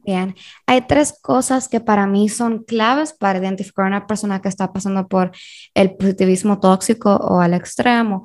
Bien, 0.04 0.34
hay 0.66 0.80
tres 0.80 1.16
cosas 1.22 1.68
que 1.68 1.78
para 1.78 2.06
mí 2.06 2.28
son 2.28 2.64
claves 2.64 3.12
para 3.12 3.38
identificar 3.38 3.84
a 3.84 3.88
una 3.88 4.06
persona 4.06 4.42
que 4.42 4.48
está 4.48 4.72
pasando 4.72 5.06
por 5.06 5.30
el 5.74 5.94
positivismo 5.94 6.58
tóxico 6.58 7.14
o 7.14 7.40
al 7.40 7.54
extremo. 7.54 8.22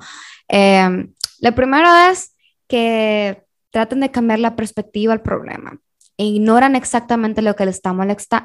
Eh, 0.48 1.06
lo 1.40 1.54
primero 1.54 1.88
es 2.10 2.34
que 2.66 3.44
traten 3.70 4.00
de 4.00 4.10
cambiar 4.10 4.40
la 4.40 4.56
perspectiva 4.56 5.12
al 5.12 5.22
problema. 5.22 5.78
E 6.16 6.24
ignoran 6.24 6.74
exactamente 6.74 7.40
lo 7.40 7.54
que 7.54 7.66
le 7.66 7.70
está, 7.70 7.92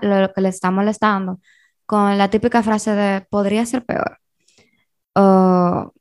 lo 0.02 0.32
que 0.34 0.42
le 0.42 0.50
está 0.50 0.70
molestando 0.70 1.40
con 1.88 2.18
la 2.18 2.30
típica 2.30 2.62
frase 2.62 2.92
de 2.92 3.22
podría 3.22 3.66
ser 3.66 3.86
peor 3.86 4.20
o 5.16 5.94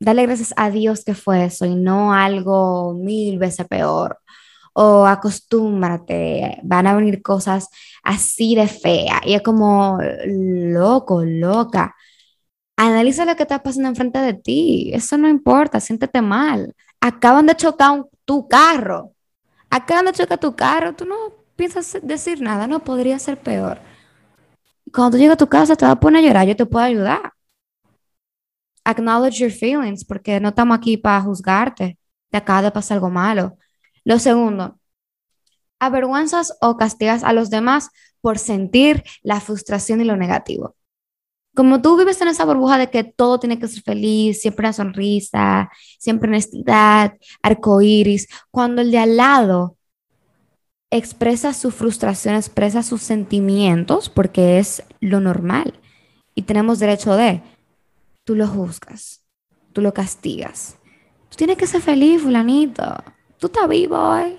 dale 0.00 0.26
gracias 0.26 0.52
a 0.56 0.70
Dios 0.70 1.04
que 1.04 1.14
fue 1.14 1.44
eso 1.44 1.64
y 1.64 1.74
no 1.76 2.12
algo 2.12 2.94
mil 2.94 3.38
veces 3.38 3.66
peor. 3.68 4.18
O 4.74 5.06
acostúmbrate, 5.06 6.58
van 6.62 6.86
a 6.86 6.94
venir 6.96 7.22
cosas 7.22 7.68
así 8.02 8.54
de 8.54 8.68
fea. 8.68 9.20
Y 9.24 9.34
es 9.34 9.42
como, 9.42 9.98
loco, 10.26 11.24
loca. 11.24 11.94
Analiza 12.76 13.24
lo 13.24 13.36
que 13.36 13.42
está 13.44 13.62
pasando 13.62 13.88
enfrente 13.90 14.18
de 14.18 14.34
ti. 14.34 14.90
Eso 14.94 15.18
no 15.18 15.28
importa, 15.28 15.80
siéntete 15.80 16.22
mal. 16.22 16.74
Acaban 17.00 17.46
de 17.46 17.56
chocar 17.56 18.06
tu 18.24 18.48
carro. 18.48 19.12
Acaban 19.70 20.06
de 20.06 20.12
chocar 20.12 20.38
tu 20.38 20.56
carro. 20.56 20.94
Tú 20.94 21.04
no 21.04 21.16
piensas 21.56 21.98
decir 22.02 22.40
nada, 22.40 22.66
no 22.66 22.80
podría 22.80 23.18
ser 23.18 23.38
peor. 23.40 23.78
Cuando 24.92 25.12
tú 25.12 25.18
llegas 25.18 25.34
a 25.34 25.38
tu 25.38 25.48
casa, 25.48 25.76
te 25.76 25.84
vas 25.84 25.92
a 25.94 26.00
poner 26.00 26.24
a 26.24 26.28
llorar, 26.28 26.46
yo 26.46 26.56
te 26.56 26.66
puedo 26.66 26.84
ayudar 26.84 27.32
acknowledge 28.84 29.38
your 29.38 29.50
feelings, 29.50 30.04
porque 30.04 30.40
no 30.40 30.50
estamos 30.50 30.76
aquí 30.76 30.96
para 30.96 31.20
juzgarte. 31.20 31.98
Te 32.30 32.38
acaba 32.38 32.62
de 32.62 32.70
pasar 32.70 32.96
algo 32.96 33.10
malo. 33.10 33.56
Lo 34.04 34.18
segundo, 34.18 34.78
avergüenzas 35.78 36.56
o 36.60 36.76
castigas 36.76 37.24
a 37.24 37.32
los 37.32 37.50
demás 37.50 37.90
por 38.20 38.38
sentir 38.38 39.02
la 39.22 39.40
frustración 39.40 40.00
y 40.00 40.04
lo 40.04 40.16
negativo. 40.16 40.76
Como 41.54 41.82
tú 41.82 41.98
vives 41.98 42.20
en 42.22 42.28
esa 42.28 42.46
burbuja 42.46 42.78
de 42.78 42.88
que 42.88 43.04
todo 43.04 43.38
tiene 43.38 43.58
que 43.58 43.68
ser 43.68 43.82
feliz, 43.82 44.40
siempre 44.40 44.66
una 44.66 44.72
sonrisa, 44.72 45.70
siempre 45.98 46.28
honestidad, 46.28 47.18
arcoíris, 47.42 48.28
cuando 48.50 48.80
el 48.80 48.90
de 48.90 48.98
al 48.98 49.16
lado 49.18 49.76
expresa 50.90 51.52
su 51.52 51.70
frustración, 51.70 52.36
expresa 52.36 52.82
sus 52.82 53.02
sentimientos, 53.02 54.08
porque 54.08 54.58
es 54.58 54.82
lo 55.00 55.20
normal 55.20 55.78
y 56.34 56.42
tenemos 56.42 56.78
derecho 56.78 57.14
de, 57.16 57.42
tú 58.24 58.34
lo 58.34 58.46
juzgas, 58.46 59.24
tú 59.72 59.80
lo 59.80 59.92
castigas. 59.92 60.78
Tú 61.28 61.36
tienes 61.36 61.56
que 61.56 61.66
ser 61.66 61.80
feliz, 61.80 62.22
fulanito. 62.22 63.02
Tú 63.38 63.46
estás 63.46 63.68
vivo 63.68 63.96
hoy. 63.96 64.38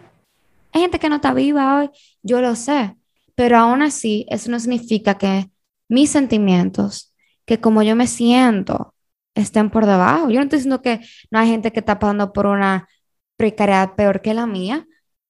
Hay 0.71 0.81
gente 0.81 0.99
que 0.99 1.09
no 1.09 1.15
está 1.15 1.33
viva 1.33 1.79
hoy, 1.79 1.89
yo 2.23 2.41
lo 2.41 2.55
sé, 2.55 2.95
pero 3.35 3.57
aún 3.57 3.81
así 3.81 4.25
eso 4.29 4.49
no 4.49 4.59
significa 4.59 5.17
que 5.17 5.49
mis 5.87 6.09
sentimientos, 6.09 7.13
que 7.45 7.59
como 7.59 7.83
yo 7.83 7.95
me 7.95 8.07
siento, 8.07 8.95
estén 9.35 9.69
por 9.69 9.85
debajo. 9.85 10.29
Yo 10.29 10.37
no 10.37 10.43
estoy 10.43 10.57
diciendo 10.57 10.81
que 10.81 11.01
no 11.29 11.39
hay 11.39 11.47
gente 11.49 11.71
que 11.71 11.79
está 11.79 11.99
pasando 11.99 12.33
por 12.33 12.47
una 12.47 12.87
precariedad 13.37 13.95
peor 13.95 14.21
que 14.21 14.33
la 14.33 14.47
mía, 14.47 14.87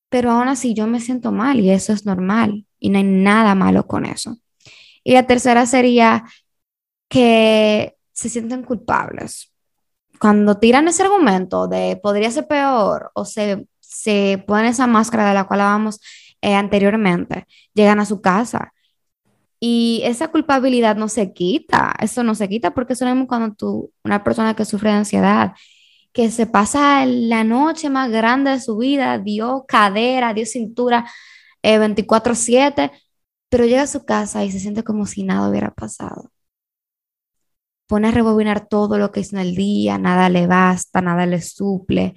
pero 0.10 0.32
aún 0.32 0.48
así 0.48 0.74
yo 0.74 0.88
me 0.88 1.00
siento 1.00 1.32
mal 1.32 1.60
y 1.60 1.70
eso 1.72 1.92
es 1.92 2.06
normal 2.06 2.66
y 2.80 2.90
no 2.90 3.00
hay 3.00 3.04
nada 3.04 3.56
malo 3.56 3.88
con 3.88 4.06
eso. 4.06 4.38
Y 5.04 5.14
la 5.14 5.28
tercera 5.28 5.66
sería 5.66 6.24
que 7.10 7.98
se 8.14 8.30
sienten 8.30 8.64
culpables. 8.64 9.54
Cuando 10.20 10.58
tiran 10.58 10.88
ese 10.88 11.04
argumento 11.04 11.68
de 11.68 12.00
podría 12.02 12.32
ser 12.32 12.48
peor 12.48 13.12
o 13.16 13.26
se, 13.26 13.68
se 13.80 14.44
ponen 14.48 14.68
esa 14.68 14.88
máscara 14.88 15.28
de 15.28 15.34
la 15.34 15.46
cual 15.46 15.62
hablábamos 15.62 16.00
eh, 16.42 16.56
anteriormente, 16.56 17.48
llegan 17.74 18.00
a 18.00 18.06
su 18.06 18.22
casa 18.22 18.74
y 19.66 20.02
esa 20.04 20.30
culpabilidad 20.30 20.98
no 20.98 21.08
se 21.08 21.32
quita, 21.32 21.94
eso 22.02 22.22
no 22.24 22.36
se 22.36 22.50
quita 22.50 22.74
porque 22.74 22.94
eso 22.94 23.08
es 23.08 23.28
cuando 23.28 23.56
tú, 23.56 23.94
una 24.04 24.22
persona 24.24 24.56
que 24.56 24.66
sufre 24.66 24.90
de 24.92 24.98
ansiedad, 24.98 25.54
que 26.12 26.32
se 26.32 26.48
pasa 26.48 27.06
la 27.06 27.46
noche 27.46 27.90
más 27.90 28.12
grande 28.12 28.52
de 28.52 28.60
su 28.60 28.78
vida, 28.78 29.18
dio 29.20 29.64
cadera, 29.66 30.34
dio 30.34 30.46
cintura 30.46 31.10
24/7, 31.64 32.84
eh, 32.84 32.92
pero 33.50 33.66
llega 33.66 33.84
a 33.84 33.88
su 33.88 34.04
casa 34.06 34.44
y 34.44 34.52
se 34.52 34.60
siente 34.60 34.84
como 34.84 35.06
si 35.06 35.24
nada 35.24 35.50
hubiera 35.50 35.72
pasado 35.74 36.33
pone 37.94 38.08
a 38.08 38.12
rebobinar 38.12 38.68
todo 38.68 38.98
lo 38.98 39.12
que 39.12 39.20
hizo 39.20 39.36
en 39.36 39.44
el 39.44 39.54
día, 39.54 40.00
nada 40.00 40.28
le 40.28 40.48
basta, 40.48 41.00
nada 41.00 41.28
le 41.28 41.44
suple, 41.44 42.16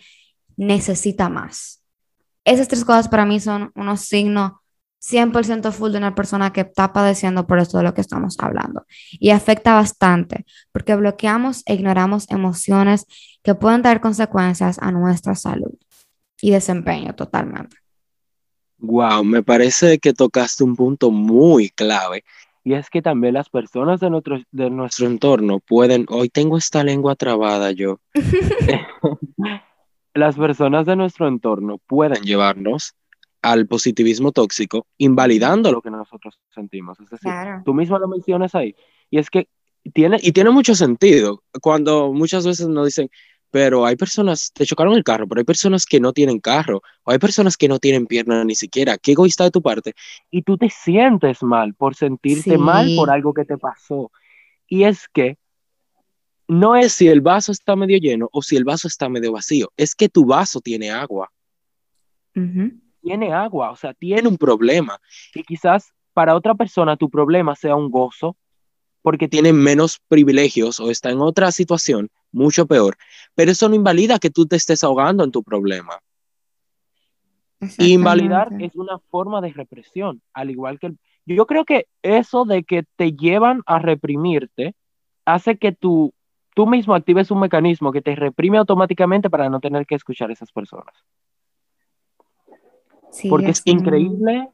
necesita 0.57 1.29
más. 1.29 1.83
Esas 2.47 2.69
tres 2.69 2.83
cosas 2.83 3.11
para 3.11 3.27
mí 3.27 3.41
son 3.41 3.73
unos 3.75 4.01
signos 4.01 4.53
100% 5.03 5.71
full 5.73 5.93
de 5.93 5.99
una 5.99 6.15
persona 6.15 6.51
que 6.51 6.63
está 6.63 6.95
padeciendo 6.95 7.47
por 7.47 7.59
esto 7.59 7.77
de 7.77 7.85
lo 7.85 7.93
que 7.93 8.01
estamos 8.01 8.39
hablando. 8.39 8.87
Y 9.21 9.33
afecta 9.33 9.75
bastante 9.75 10.47
porque 10.73 10.97
bloqueamos 10.97 11.63
e 11.67 11.75
ignoramos 11.75 12.25
emociones 12.31 13.05
que 13.43 13.55
pueden 13.55 13.83
traer 13.83 14.01
consecuencias 14.01 14.79
a 14.81 14.91
nuestra 14.93 15.35
salud 15.35 15.75
y 16.41 16.53
desempeño 16.53 17.15
totalmente. 17.15 17.77
Wow, 18.79 19.25
me 19.25 19.43
parece 19.43 19.99
que 19.99 20.15
tocaste 20.15 20.65
un 20.65 20.75
punto 20.75 21.11
muy 21.11 21.69
clave 21.69 22.25
y 22.67 22.75
es 22.75 22.91
que 22.91 23.01
también 23.01 23.35
las 23.35 23.49
personas 23.49 24.01
de 24.01 24.11
nuestro, 24.11 24.41
de 24.51 24.71
nuestro 24.71 25.07
entorno 25.07 25.61
pueden, 25.61 26.05
hoy 26.09 26.29
tengo 26.29 26.59
esta 26.59 26.83
lengua 26.83 27.15
trabada 27.15 27.71
yo, 27.71 28.01
las 30.15 30.35
personas 30.35 30.85
de 30.85 30.97
nuestro 30.97 31.29
entorno 31.29 31.79
pueden 31.87 32.25
llevarnos 32.25 32.97
al 33.41 33.69
positivismo 33.69 34.33
tóxico, 34.33 34.89
invalidando 34.99 35.71
lo 35.71 35.81
que 35.81 35.93
nosotros 35.93 36.41
sentimos. 36.53 36.99
Es 36.99 37.09
decir, 37.09 37.31
tú 37.65 37.73
mismo 37.73 38.01
lo 38.01 38.09
mencionas 38.09 38.57
ahí. 38.57 38.75
Y 39.11 39.19
es 39.19 39.31
que 39.31 39.47
tiene, 39.95 40.19
y 40.21 40.33
tiene 40.33 40.51
mucho 40.51 40.75
sentido 40.75 41.45
cuando 41.63 42.13
muchas 42.13 42.45
veces 42.45 42.67
nos 42.67 42.87
dicen, 42.87 43.09
pero 43.57 43.87
hay 43.87 43.97
personas, 43.97 44.53
te 44.53 44.67
chocaron 44.67 44.93
el 44.93 45.03
carro, 45.03 45.27
pero 45.27 45.39
hay 45.39 45.45
personas 45.47 45.87
que 45.87 45.99
no 45.99 46.13
tienen 46.13 46.41
carro, 46.41 46.83
o 47.05 47.11
hay 47.11 47.19
personas 47.19 47.57
que 47.57 47.69
no 47.69 47.79
tienen 47.79 48.07
pierna 48.07 48.45
ni 48.45 48.55
siquiera. 48.55 48.99
Qué 48.99 49.13
egoísta 49.13 49.45
de 49.45 49.51
tu 49.51 49.63
parte. 49.63 49.95
Y 50.31 50.43
tú 50.43 50.59
te 50.59 50.69
sientes 50.69 51.43
mal 51.43 51.73
por 51.73 51.95
sentirte 51.95 52.59
mal 52.59 52.87
por 52.95 53.09
algo 53.09 53.33
que 53.33 53.47
te 53.47 53.57
pasó. 53.57 54.13
Y 54.69 54.85
es 54.85 55.09
que 55.09 55.39
no 56.47 56.77
es 56.77 56.93
si 56.93 57.09
el 57.09 57.23
vaso 57.23 57.51
está 57.51 57.77
medio 57.77 57.97
lleno 57.97 58.29
o 58.31 58.43
si 58.43 58.57
el 58.57 58.65
vaso 58.65 58.89
está 58.89 59.09
medio 59.09 59.33
vacío, 59.33 59.73
es 59.79 59.95
que 59.95 60.11
tu 60.11 60.27
vaso 60.27 60.61
tiene 60.61 60.91
agua. 60.91 61.33
Tiene 63.01 63.33
agua, 63.33 63.71
o 63.71 63.77
sea, 63.77 63.95
tiene 63.95 64.29
un 64.29 64.37
problema. 64.37 65.01
Y 65.35 65.43
quizás 65.45 65.95
para 66.13 66.35
otra 66.35 66.55
persona 66.55 66.99
tu 66.99 67.09
problema 67.09 67.57
sea 67.57 67.75
un 67.75 67.91
gozo 67.91 68.37
porque 69.01 69.29
tiene 69.29 69.55
menos 69.55 69.99
privilegios 70.09 70.79
o 70.79 70.91
está 70.91 71.11
en 71.11 71.23
otra 71.23 71.51
situación 71.53 72.11
mucho 72.37 72.67
peor, 72.67 72.97
pero 73.35 73.51
eso 73.51 73.69
no 73.69 73.75
invalida 73.75 74.19
que 74.19 74.31
tú 74.31 74.47
te 74.47 74.57
estés 74.57 74.85
ahogando 74.85 75.25
en 75.25 75.33
tu 75.33 75.43
problema. 75.43 75.99
Invalidar 77.79 78.51
es 78.61 78.77
una 78.77 78.99
forma 78.99 79.41
de 79.41 79.53
represión, 79.53 80.21
al 80.35 80.51
igual 80.51 80.79
que 80.79 80.93
yo 81.25 81.47
creo 81.47 81.65
que 81.65 81.89
eso 82.03 82.45
de 82.45 82.63
que 82.63 82.85
te 82.97 83.13
llevan 83.13 83.63
a 83.67 83.79
reprimirte 83.79 84.75
hace 85.25 85.57
que 85.57 85.73
tu 85.73 86.13
tú 86.55 86.67
mismo 86.67 86.95
actives 86.95 87.31
un 87.31 87.41
mecanismo 87.41 87.93
que 87.93 88.01
te 88.01 88.15
reprime 88.15 88.59
automáticamente 88.59 89.29
para 89.29 89.51
no 89.51 89.59
tener 89.61 89.87
que 89.87 89.95
escuchar 89.95 90.31
a 90.31 90.33
esas 90.33 90.53
personas. 90.53 90.95
Porque 93.29 93.51
es. 93.51 93.63
increíble, 93.65 94.49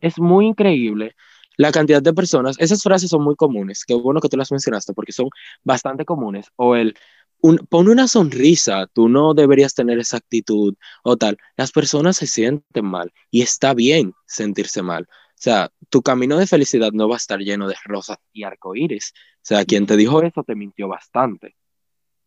es 0.00 0.18
muy 0.18 0.46
increíble 0.46 1.14
la 1.60 1.72
cantidad 1.72 2.00
de 2.00 2.14
personas, 2.14 2.56
esas 2.58 2.82
frases 2.82 3.10
son 3.10 3.22
muy 3.22 3.36
comunes, 3.36 3.84
qué 3.84 3.92
bueno 3.92 4.20
que 4.20 4.30
tú 4.30 4.36
las 4.38 4.50
mencionaste 4.50 4.94
porque 4.94 5.12
son 5.12 5.28
bastante 5.62 6.06
comunes, 6.06 6.50
o 6.56 6.74
el, 6.74 6.96
un, 7.42 7.58
pon 7.68 7.88
una 7.88 8.08
sonrisa, 8.08 8.86
tú 8.92 9.08
no 9.08 9.34
deberías 9.34 9.74
tener 9.74 9.98
esa 9.98 10.18
actitud 10.18 10.74
o 11.02 11.16
tal, 11.16 11.38
las 11.56 11.72
personas 11.72 12.16
se 12.16 12.26
sienten 12.26 12.84
mal 12.84 13.12
y 13.30 13.42
está 13.42 13.74
bien 13.74 14.14
sentirse 14.26 14.82
mal. 14.82 15.04
O 15.04 15.42
sea, 15.42 15.70
tu 15.88 16.02
camino 16.02 16.36
de 16.36 16.46
felicidad 16.46 16.92
no 16.92 17.08
va 17.08 17.14
a 17.14 17.16
estar 17.16 17.38
lleno 17.40 17.66
de 17.66 17.74
rosas 17.84 18.18
y 18.32 18.42
arcoíris. 18.42 19.14
O 19.36 19.40
sea, 19.42 19.64
quien 19.64 19.86
te 19.86 19.96
dijo 19.96 20.22
eso 20.22 20.42
te 20.44 20.54
mintió 20.54 20.86
bastante. 20.86 21.56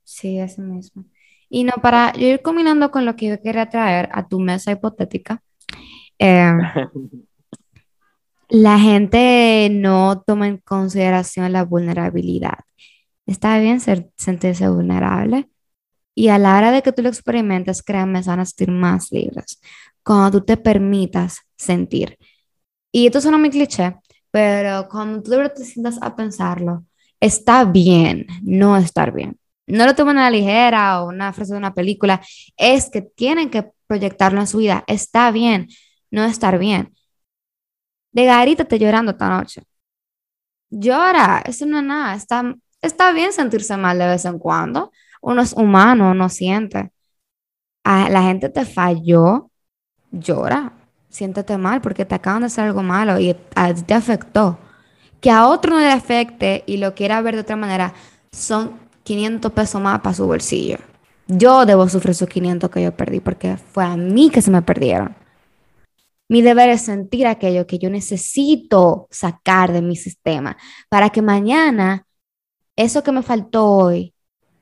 Sí, 0.04 0.40
eso 0.40 0.62
mismo. 0.62 1.06
Y 1.48 1.64
no, 1.64 1.74
para 1.82 2.14
yo 2.14 2.28
ir 2.28 2.42
combinando 2.42 2.90
con 2.90 3.06
lo 3.06 3.16
que 3.16 3.28
yo 3.28 3.40
quería 3.40 3.70
traer 3.70 4.10
a 4.12 4.28
tu 4.28 4.40
mesa 4.40 4.72
hipotética, 4.72 5.44
eh, 6.18 6.52
la 8.50 8.80
gente 8.80 9.70
no 9.72 10.24
toma 10.26 10.48
en 10.48 10.58
consideración 10.58 11.52
la 11.52 11.64
vulnerabilidad. 11.64 12.60
Está 13.26 13.58
bien 13.60 13.80
sentirse 13.80 14.68
vulnerable 14.68 15.50
y 16.16 16.30
a 16.30 16.38
la 16.38 16.58
hora 16.58 16.72
de 16.72 16.82
que 16.84 16.92
tú 16.92 17.02
lo 17.02 17.10
experimentes, 17.10 17.82
créanme, 17.82 18.22
van 18.22 18.42
a 18.42 18.46
sentir 18.46 18.72
más 18.72 19.12
libres 19.12 19.62
cuando 20.04 20.40
tú 20.40 20.46
te 20.46 20.58
permitas 20.58 21.40
sentir. 21.56 22.18
Y 22.92 23.08
esto 23.08 23.22
suena 23.22 23.38
muy 23.38 23.50
cliché, 23.50 23.96
pero 24.32 24.88
cuando 24.90 25.24
tú 25.24 25.32
te 25.56 25.64
sientas 25.66 25.98
a 26.02 26.16
pensarlo, 26.16 26.86
está 27.20 27.66
bien 27.66 28.28
no 28.44 28.78
estar 28.78 29.14
bien. 29.14 29.38
No 29.66 29.86
lo 29.86 29.96
tomen 29.96 30.18
a 30.18 30.24
la 30.24 30.32
ligera 30.32 31.02
o 31.02 31.10
una 31.10 31.34
frase 31.34 31.54
de 31.54 31.58
una 31.60 31.74
película, 31.74 32.22
es 32.58 32.90
que 32.90 33.02
tienen 33.02 33.50
que 33.50 33.72
proyectarlo 33.88 34.42
en 34.42 34.48
su 34.48 34.58
vida. 34.58 34.84
Está 34.88 35.32
bien 35.32 35.70
no 36.12 36.26
estar 36.26 36.60
bien 36.60 36.94
de 38.14 38.26
Garita 38.26 38.66
te 38.66 38.80
llorando 38.80 39.12
esta 39.12 39.28
noche. 39.30 39.64
Llora, 40.70 41.42
eso 41.46 41.66
no 41.66 41.80
es 41.80 41.84
nada. 41.84 42.16
Está, 42.16 42.56
está 42.84 43.12
bien 43.12 43.34
sentirse 43.34 43.76
mal 43.78 43.98
de 43.98 44.06
vez 44.06 44.26
en 44.26 44.38
cuando. 44.38 44.92
Uno 45.22 45.42
es 45.42 45.54
humano, 45.54 46.12
uno 46.12 46.30
siente. 46.30 46.92
A, 47.84 48.10
la 48.10 48.22
gente 48.24 48.50
te 48.50 48.66
falló, 48.66 49.50
llora, 50.12 50.74
siéntete 51.10 51.58
mal 51.58 51.82
porque 51.82 52.06
te 52.06 52.16
acaban 52.16 52.42
de 52.42 52.48
hacer 52.48 52.66
algo 52.66 52.84
malo 52.84 53.20
y 53.20 53.36
te 53.88 53.94
afectó. 53.94 54.60
Que 55.22 55.32
a 55.32 55.48
otro 55.48 55.72
no 55.74 55.80
le 55.80 55.92
afecte 55.92 56.64
y 56.68 56.78
lo 56.78 56.94
quiera 56.94 57.22
ver 57.22 57.36
de 57.36 57.42
otra 57.42 57.56
manera, 57.56 57.94
son 58.32 58.80
500 59.04 59.52
pesos 59.54 59.82
más 59.82 60.02
para 60.02 60.14
su 60.14 60.28
bolsillo. 60.28 60.78
Yo 61.28 61.66
debo 61.66 61.88
sufrir 61.88 62.12
esos 62.12 62.28
500 62.28 62.70
que 62.70 62.84
yo 62.84 62.96
perdí 62.96 63.22
porque 63.22 63.58
fue 63.58 63.86
a 63.86 63.96
mí 63.96 64.30
que 64.30 64.42
se 64.42 64.52
me 64.52 64.62
perdieron. 64.62 65.16
Mi 66.28 66.42
deber 66.42 66.70
es 66.70 66.82
sentir 66.82 67.28
aquello 67.28 67.68
que 67.68 67.80
yo 67.80 67.90
necesito 67.90 69.08
sacar 69.12 69.72
de 69.72 69.82
mi 69.82 69.96
sistema 69.96 70.58
para 70.90 71.10
que 71.10 71.22
mañana 71.22 72.06
eso 72.76 73.04
que 73.04 73.12
me 73.12 73.22
faltó 73.22 73.68
hoy 73.68 74.14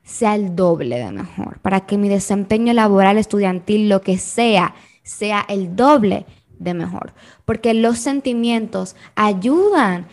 sea 0.02 0.34
el 0.34 0.56
doble 0.56 0.98
de 0.98 1.12
mejor, 1.12 1.60
para 1.60 1.86
que 1.86 1.98
mi 1.98 2.08
desempeño 2.08 2.72
laboral, 2.72 3.18
estudiantil, 3.18 3.88
lo 3.88 4.00
que 4.00 4.18
sea, 4.18 4.74
sea 5.02 5.44
el 5.48 5.76
doble 5.76 6.26
de 6.58 6.74
mejor. 6.74 7.12
Porque 7.44 7.74
los 7.74 7.98
sentimientos 7.98 8.96
ayudan, 9.14 10.06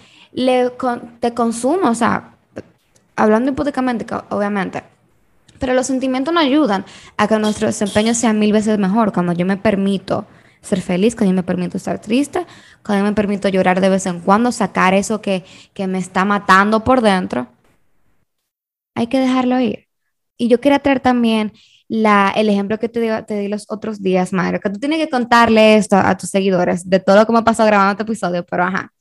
te 1.19 1.33
consumo, 1.33 1.89
o 1.89 1.95
sea, 1.95 2.35
hablando 3.15 3.51
hipotéticamente, 3.51 4.05
obviamente, 4.29 4.83
pero 5.59 5.73
los 5.73 5.87
sentimientos 5.87 6.33
no 6.33 6.39
ayudan 6.39 6.85
a 7.17 7.27
que 7.27 7.37
nuestro 7.37 7.67
desempeño 7.67 8.13
sea 8.13 8.33
mil 8.33 8.53
veces 8.53 8.79
mejor 8.79 9.11
cuando 9.11 9.33
yo 9.33 9.45
me 9.45 9.57
permito 9.57 10.25
ser 10.61 10.81
feliz, 10.81 11.15
cuando 11.15 11.31
yo 11.31 11.35
me 11.35 11.43
permito 11.43 11.77
estar 11.77 11.99
triste, 11.99 12.45
cuando 12.83 13.03
yo 13.03 13.09
me 13.09 13.15
permito 13.15 13.49
llorar 13.49 13.81
de 13.81 13.89
vez 13.89 14.05
en 14.05 14.19
cuando, 14.19 14.51
sacar 14.51 14.93
eso 14.93 15.21
que, 15.21 15.43
me 15.87 15.97
está 15.97 16.25
matando 16.25 16.83
por 16.83 17.01
dentro, 17.01 17.47
hay 18.99 19.07
que 19.07 19.19
dejarlo 19.19 19.59
ir. 19.59 19.87
Y 20.37 20.47
yo 20.49 20.59
quería 20.59 20.79
traer 20.79 20.99
también 20.99 21.53
la, 21.88 22.33
el 22.35 22.49
ejemplo 22.49 22.77
que 22.79 22.89
te 22.89 22.99
di, 22.99 23.09
te 23.25 23.39
di 23.39 23.47
los 23.47 23.65
otros 23.69 24.01
días, 24.01 24.33
Madre, 24.33 24.59
que 24.59 24.69
tú 24.69 24.79
tienes 24.79 24.99
que 24.99 25.09
contarle 25.09 25.75
esto 25.75 25.95
a, 25.95 26.17
tus 26.17 26.29
seguidores, 26.29 26.89
de 26.89 26.99
todo 26.99 27.15
lo 27.15 27.25
que 27.25 27.31
me 27.31 27.39
ha 27.39 27.43
pasado 27.43 27.67
grabando 27.67 27.91
este 27.91 28.03
episodio, 28.03 28.45
pero 28.45 28.63
ajá, 28.65 28.93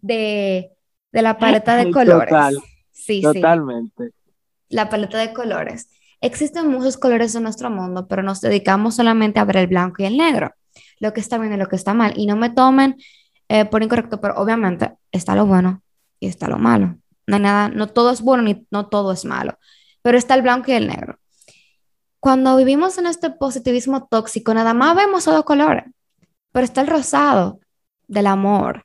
de, 0.00 0.70
la 1.12 1.38
paleta 1.38 1.76
de 1.76 1.90
colores. 1.90 2.30
Total, 2.30 2.58
sí, 2.90 3.22
totalmente. 3.22 4.10
La 4.68 4.88
paleta 4.88 5.18
de 5.18 5.32
colores. 5.32 5.88
Existen 6.20 6.68
muchos 6.68 6.96
colores 6.96 7.34
en 7.34 7.42
nuestro 7.42 7.70
mundo, 7.70 8.08
pero 8.08 8.22
nos 8.22 8.40
dedicamos 8.40 8.96
solamente 8.96 9.38
a 9.38 9.44
ver 9.44 9.58
el 9.58 9.66
blanco 9.66 10.02
y 10.02 10.06
el 10.06 10.16
negro 10.16 10.54
lo 11.00 11.12
que 11.12 11.20
está 11.20 11.38
bien 11.38 11.52
y 11.52 11.56
lo 11.56 11.68
que 11.68 11.76
está 11.76 11.92
mal. 11.92 12.14
Y 12.16 12.26
no 12.26 12.34
me 12.36 12.50
tomen 12.50 12.96
eh, 13.48 13.66
por 13.66 13.82
incorrecto, 13.82 14.20
pero 14.20 14.34
obviamente 14.36 14.92
está 15.12 15.34
lo 15.34 15.46
bueno 15.46 15.82
y 16.18 16.28
está 16.28 16.48
lo 16.48 16.58
malo. 16.58 16.96
No 17.26 17.36
hay 17.36 17.42
nada, 17.42 17.68
no 17.68 17.88
todo 17.88 18.10
es 18.10 18.20
bueno 18.20 18.42
ni 18.42 18.66
no 18.70 18.88
todo 18.88 19.12
es 19.12 19.24
malo, 19.24 19.58
pero 20.02 20.18
está 20.18 20.34
el 20.34 20.42
blanco 20.42 20.70
y 20.70 20.74
el 20.74 20.86
negro. 20.86 21.18
Cuando 22.20 22.56
vivimos 22.56 22.98
en 22.98 23.06
este 23.06 23.30
positivismo 23.30 24.06
tóxico, 24.06 24.54
nada 24.54 24.74
más 24.74 24.96
vemos 24.96 25.24
dos 25.24 25.44
colores, 25.44 25.84
pero 26.52 26.64
está 26.64 26.80
el 26.80 26.86
rosado 26.86 27.60
del 28.06 28.26
amor, 28.26 28.84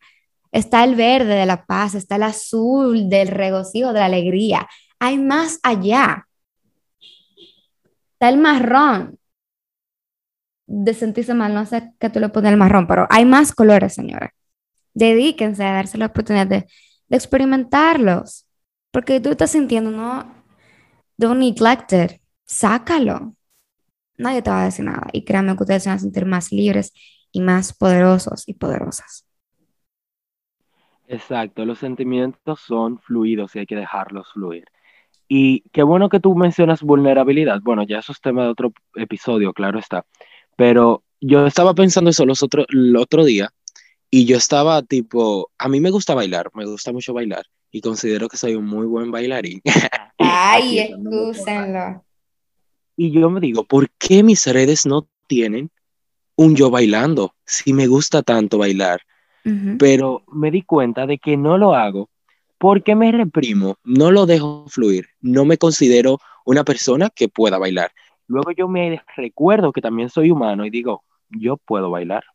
está 0.52 0.84
el 0.84 0.95
verde 0.95 1.36
de 1.36 1.45
la 1.45 1.65
paz, 1.65 1.95
está 1.95 2.17
el 2.17 2.23
azul 2.23 3.10
del 3.10 3.30
regocijo, 3.30 3.93
de 3.93 3.99
la 3.99 4.06
alegría. 4.06 4.67
Hay 4.99 5.17
más 5.17 5.60
allá. 5.63 6.28
Está 8.13 8.30
el 8.30 8.38
marrón 8.38 9.17
de 10.67 10.93
sentirse 10.93 11.34
mal, 11.34 11.54
no 11.54 11.65
sé 11.65 11.93
qué 11.99 12.10
tú 12.10 12.19
le 12.19 12.30
pones 12.30 12.52
el 12.52 12.58
marrón, 12.58 12.88
pero 12.88 13.08
hay 13.10 13.25
más 13.25 13.54
colores, 13.54 13.93
señora. 13.93 14.34
Dedíquense 14.93 15.63
a 15.63 15.73
darse 15.73 15.97
la 15.97 16.08
oportunidad 16.08 16.47
de, 16.47 16.67
experimentarlos, 17.10 18.48
porque 18.91 19.19
tú 19.19 19.30
estás 19.30 19.52
sintiendo, 19.52 19.91
no, 19.91 20.26
don't 21.17 21.39
neglect 21.39 21.93
it, 21.93 22.22
sácalo. 22.45 23.36
Nadie 24.17 24.41
te 24.41 24.50
va 24.50 24.63
a 24.63 24.65
decir 24.65 24.86
nada 24.86 25.08
y 25.13 25.24
créanme 25.24 25.56
que 25.56 25.63
ustedes 25.63 25.84
se 25.84 25.89
van 25.89 25.98
a 25.98 26.02
sentir 26.02 26.26
más 26.26 26.52
libres 26.52 26.93
y 27.32 27.41
más 27.41 27.74
poderosos 27.74 28.48
y 28.48 28.54
poderosas. 28.54 29.26
Exacto, 31.08 31.65
los 31.65 31.80
sentimientos 31.80 32.60
son 32.60 33.00
fluidos 33.00 33.56
y 33.56 33.60
hay 33.60 33.65
que 33.65 33.76
dejarlos 33.76 34.32
fluir. 34.32 34.65
Y 35.28 35.62
qué 35.72 35.84
bueno 35.84 36.10
que 36.10 36.19
tú 36.19 36.36
mencionas 36.36 36.82
vulnerabilidad. 36.82 37.62
Bueno, 37.62 37.84
ya 37.84 38.00
eso 38.00 38.12
es 38.12 38.19
tema 38.22 38.43
de 38.43 38.50
otro 38.50 38.74
episodio, 38.95 39.54
claro 39.54 39.80
está. 39.80 40.06
Pero 40.56 41.04
yo 41.22 41.45
estaba 41.45 41.74
pensando 41.74 42.10
eso 42.10 42.26
los 42.26 42.43
otro, 42.43 42.65
el 42.69 42.95
otro 42.95 43.24
día 43.24 43.50
y 44.12 44.26
yo 44.26 44.38
estaba 44.38 44.82
tipo, 44.82 45.52
a 45.58 45.69
mí 45.69 45.80
me 45.80 45.91
gusta 45.91 46.15
bailar, 46.15 46.50
me 46.54 46.65
gusta 46.65 46.91
mucho 46.91 47.13
bailar 47.13 47.45
y 47.72 47.82
considero 47.82 48.28
que 48.28 48.38
soy 48.38 48.56
un 48.56 48.65
muy 48.65 48.86
buen 48.86 49.12
bailarín. 49.12 49.62
Ay, 50.17 50.80
excúsenlo. 50.80 52.04
Y 52.95 53.12
yo 53.12 53.30
me 53.30 53.39
digo, 53.39 53.63
¿por 53.63 53.89
qué 53.91 54.24
mis 54.24 54.45
redes 54.48 54.86
no 54.86 55.08
tienen 55.28 55.72
un 56.36 56.56
yo 56.56 56.69
bailando? 56.69 57.34
Si 57.45 57.74
me 57.74 57.88
gusta 57.88 58.24
tanto 58.24 58.58
bailar. 58.58 59.02
Pero 59.80 60.24
me 60.32 60.52
di 60.52 60.62
cuenta 60.62 61.08
de 61.08 61.17
que 61.17 61.36
no 61.36 61.58
lo 61.58 61.74
hago 61.74 62.10
porque 62.60 62.93
me 62.93 63.12
reprimo, 63.12 63.78
no 63.84 64.12
lo 64.12 64.28
dejo 64.28 64.65
fluir, 64.67 65.08
no 65.22 65.43
me 65.45 65.58
considero 65.58 66.19
una 66.45 66.63
persona 66.63 67.10
que 67.10 67.30
pueda 67.30 67.58
bailar. 67.58 67.91
Luego 68.28 68.52
yo 68.52 68.67
me 68.67 69.02
recuerdo 69.15 69.72
que 69.72 69.82
también 69.82 70.10
soy 70.10 70.30
humano 70.30 70.65
y 70.65 70.69
digo, 70.69 71.04
yo 71.30 71.58
puedo 71.58 71.89
bailar, 71.89 72.26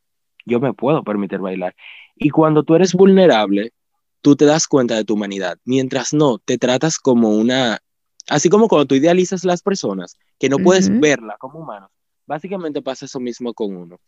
yo 0.45 0.59
me 0.59 0.73
puedo 0.73 1.03
permitir 1.03 1.39
bailar. 1.39 1.75
Y 2.15 2.29
cuando 2.29 2.63
tú 2.63 2.75
eres 2.75 2.93
vulnerable, 2.93 3.73
tú 4.21 4.35
te 4.35 4.45
das 4.45 4.67
cuenta 4.67 4.95
de 4.95 5.03
tu 5.03 5.15
humanidad, 5.15 5.59
mientras 5.65 6.13
no, 6.13 6.39
te 6.39 6.57
tratas 6.57 6.97
como 6.97 7.29
una, 7.29 7.79
así 8.27 8.49
como 8.49 8.67
cuando 8.67 8.87
tú 8.87 8.95
idealizas 8.95 9.43
las 9.43 9.61
personas, 9.61 10.17
que 10.39 10.49
no 10.49 10.57
puedes 10.57 10.89
verla 10.99 11.35
como 11.37 11.59
humano. 11.59 11.91
Básicamente 12.27 12.81
pasa 12.81 13.05
eso 13.05 13.19
mismo 13.19 13.53
con 13.53 13.75
uno. 13.75 13.99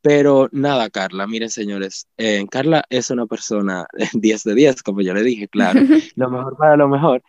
Pero 0.00 0.48
nada, 0.52 0.88
Carla, 0.88 1.26
miren 1.26 1.50
señores, 1.50 2.08
eh, 2.16 2.46
Carla 2.50 2.84
es 2.88 3.10
una 3.10 3.26
persona 3.26 3.86
10 4.14 4.44
de 4.44 4.54
10, 4.54 4.82
como 4.82 5.02
yo 5.02 5.12
le 5.12 5.22
dije, 5.22 5.48
claro, 5.48 5.80
lo 6.16 6.30
mejor 6.30 6.56
para 6.56 6.76
lo 6.76 6.88
mejor. 6.88 7.22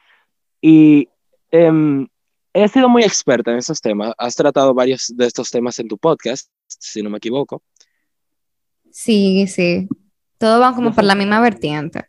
Y 0.61 1.09
em, 1.51 2.07
he 2.53 2.67
sido 2.67 2.87
muy 2.87 3.03
experta 3.03 3.51
en 3.51 3.57
esos 3.57 3.81
temas. 3.81 4.13
Has 4.17 4.35
tratado 4.35 4.73
varios 4.73 5.11
de 5.15 5.25
estos 5.25 5.49
temas 5.49 5.79
en 5.79 5.87
tu 5.87 5.97
podcast, 5.97 6.49
si 6.67 7.01
no 7.01 7.09
me 7.09 7.17
equivoco. 7.17 7.63
Sí, 8.99 9.47
sí. 9.47 9.87
Todos 10.37 10.59
van 10.59 10.75
como 10.75 10.91
por 10.93 11.05
la 11.05 11.15
misma 11.15 11.39
vertiente. 11.39 12.07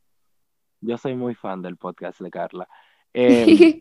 Yo 0.81 0.99
soy 0.99 1.15
muy 1.15 1.37
fan 1.37 1.63
del 1.63 1.77
podcast 1.77 2.21
de 2.21 2.31
Carla. 2.31 2.69
Em, 3.13 3.81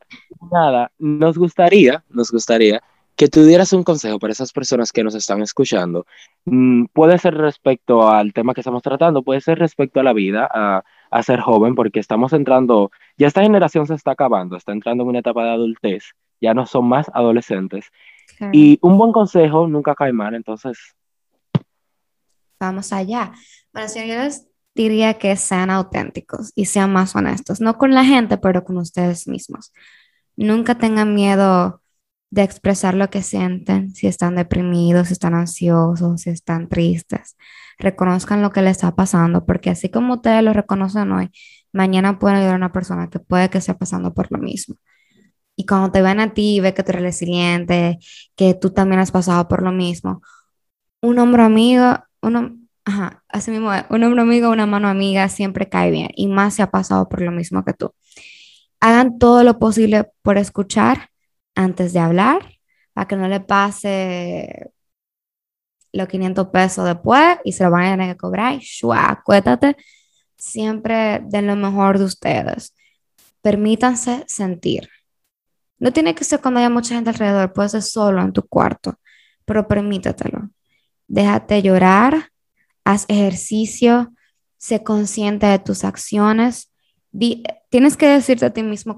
nada, 0.51 0.91
nos 0.97 1.37
gustaría, 1.37 2.03
nos 2.09 2.31
gustaría 2.31 2.81
que 3.15 3.27
tú 3.27 3.45
dieras 3.45 3.73
un 3.73 3.83
consejo 3.83 4.17
para 4.17 4.33
esas 4.33 4.51
personas 4.51 4.91
que 4.91 5.03
nos 5.03 5.13
están 5.13 5.41
escuchando. 5.43 6.05
Mm, 6.45 6.85
puede 6.93 7.17
ser 7.19 7.35
respecto 7.35 8.09
al 8.09 8.33
tema 8.33 8.55
que 8.55 8.61
estamos 8.61 8.81
tratando, 8.81 9.21
puede 9.21 9.41
ser 9.41 9.59
respecto 9.59 9.99
a 9.99 10.03
la 10.03 10.13
vida, 10.13 10.47
a, 10.51 10.83
a 11.11 11.23
ser 11.23 11.41
joven 11.41 11.75
porque 11.75 11.99
estamos 11.99 12.33
entrando, 12.33 12.91
ya 13.17 13.27
esta 13.27 13.43
generación 13.43 13.85
se 13.85 13.93
está 13.93 14.11
acabando, 14.11 14.55
está 14.55 14.71
entrando 14.71 15.03
en 15.03 15.09
una 15.09 15.19
etapa 15.19 15.43
de 15.43 15.51
adultez, 15.51 16.15
ya 16.41 16.55
no 16.55 16.65
son 16.65 16.87
más 16.87 17.09
adolescentes. 17.13 17.91
Y 18.51 18.79
un 18.81 18.97
buen 18.97 19.11
consejo 19.11 19.67
nunca 19.67 19.95
cae 19.95 20.13
mal, 20.13 20.33
entonces. 20.33 20.95
Vamos 22.59 22.91
allá. 22.93 23.33
Bueno, 23.73 23.89
señores, 23.89 24.47
diría 24.75 25.15
que 25.15 25.35
sean 25.35 25.69
auténticos 25.69 26.51
y 26.55 26.65
sean 26.65 26.91
más 26.91 27.15
honestos, 27.15 27.61
no 27.61 27.77
con 27.77 27.93
la 27.93 28.03
gente, 28.05 28.37
pero 28.37 28.63
con 28.63 28.77
ustedes 28.77 29.27
mismos. 29.27 29.73
Nunca 30.35 30.75
tengan 30.75 31.15
miedo 31.15 31.81
de 32.31 32.43
expresar 32.43 32.93
lo 32.95 33.09
que 33.09 33.23
sienten, 33.23 33.93
si 33.95 34.07
están 34.07 34.35
deprimidos, 34.35 35.07
si 35.07 35.13
están 35.13 35.33
ansiosos, 35.35 36.21
si 36.21 36.29
están 36.29 36.69
tristes. 36.69 37.35
Reconozcan 37.79 38.41
lo 38.41 38.51
que 38.51 38.61
les 38.61 38.71
está 38.73 38.95
pasando, 38.95 39.45
porque 39.45 39.69
así 39.69 39.89
como 39.89 40.15
ustedes 40.15 40.43
lo 40.43 40.53
reconocen 40.53 41.11
hoy, 41.11 41.31
mañana 41.73 42.19
pueden 42.19 42.37
ayudar 42.37 42.53
a 42.55 42.57
una 42.57 42.71
persona 42.71 43.09
que 43.09 43.19
puede 43.19 43.49
que 43.49 43.57
esté 43.59 43.73
pasando 43.73 44.13
por 44.13 44.31
lo 44.31 44.37
mismo. 44.37 44.75
Y 45.55 45.65
cuando 45.65 45.91
te 45.91 46.01
ven 46.01 46.19
a 46.19 46.33
ti 46.33 46.59
ve 46.61 46.73
que 46.73 46.83
tú 46.83 46.91
eres 46.91 47.03
resiliente, 47.03 47.99
que 48.35 48.53
tú 48.53 48.71
también 48.71 49.01
has 49.01 49.11
pasado 49.11 49.47
por 49.47 49.63
lo 49.63 49.71
mismo, 49.71 50.21
un 51.01 51.19
hombro 51.19 51.43
amigo, 51.43 52.03
uno, 52.21 52.57
ajá, 52.85 53.23
así 53.29 53.51
mismo, 53.51 53.71
un 53.89 54.03
hombro 54.03 54.21
amigo, 54.21 54.49
una 54.49 54.65
mano 54.65 54.87
amiga 54.87 55.29
siempre 55.29 55.69
cae 55.69 55.91
bien, 55.91 56.09
y 56.15 56.27
más 56.27 56.55
si 56.55 56.61
ha 56.61 56.71
pasado 56.71 57.09
por 57.09 57.21
lo 57.21 57.31
mismo 57.31 57.63
que 57.63 57.73
tú. 57.73 57.93
Hagan 58.79 59.19
todo 59.19 59.43
lo 59.43 59.59
posible 59.59 60.09
por 60.21 60.37
escuchar 60.37 61.09
antes 61.55 61.93
de 61.93 61.99
hablar, 61.99 62.59
para 62.93 63.07
que 63.07 63.15
no 63.15 63.27
le 63.27 63.39
pase 63.41 64.71
los 65.91 66.07
500 66.07 66.47
pesos 66.49 66.85
después 66.85 67.39
y 67.43 67.51
se 67.53 67.63
lo 67.63 67.71
van 67.71 67.85
a 67.85 67.91
tener 67.91 68.15
que 68.15 68.17
cobrar. 68.17 68.59
Shua, 68.59 69.21
cuéntate, 69.25 69.75
siempre 70.37 71.21
den 71.25 71.47
lo 71.47 71.55
mejor 71.55 71.97
de 71.99 72.05
ustedes. 72.05 72.75
Permítanse 73.41 74.23
sentir. 74.27 74.89
No 75.79 75.91
tiene 75.93 76.13
que 76.15 76.23
ser 76.23 76.41
cuando 76.41 76.59
haya 76.59 76.69
mucha 76.69 76.95
gente 76.95 77.09
alrededor, 77.09 77.53
puede 77.53 77.69
ser 77.69 77.81
solo 77.83 78.21
en 78.21 78.33
tu 78.33 78.43
cuarto, 78.47 78.99
pero 79.45 79.67
permítetelo. 79.67 80.49
Déjate 81.09 81.61
llorar, 81.61 82.31
haz 82.85 83.05
ejercicio, 83.09 84.13
sé 84.57 84.83
consciente 84.83 85.47
de 85.47 85.59
tus 85.59 85.83
acciones. 85.83 86.71
tienes 87.69 87.97
que 87.97 88.07
decirte 88.07 88.45
a 88.45 88.53
ti 88.53 88.63
mismo 88.63 88.97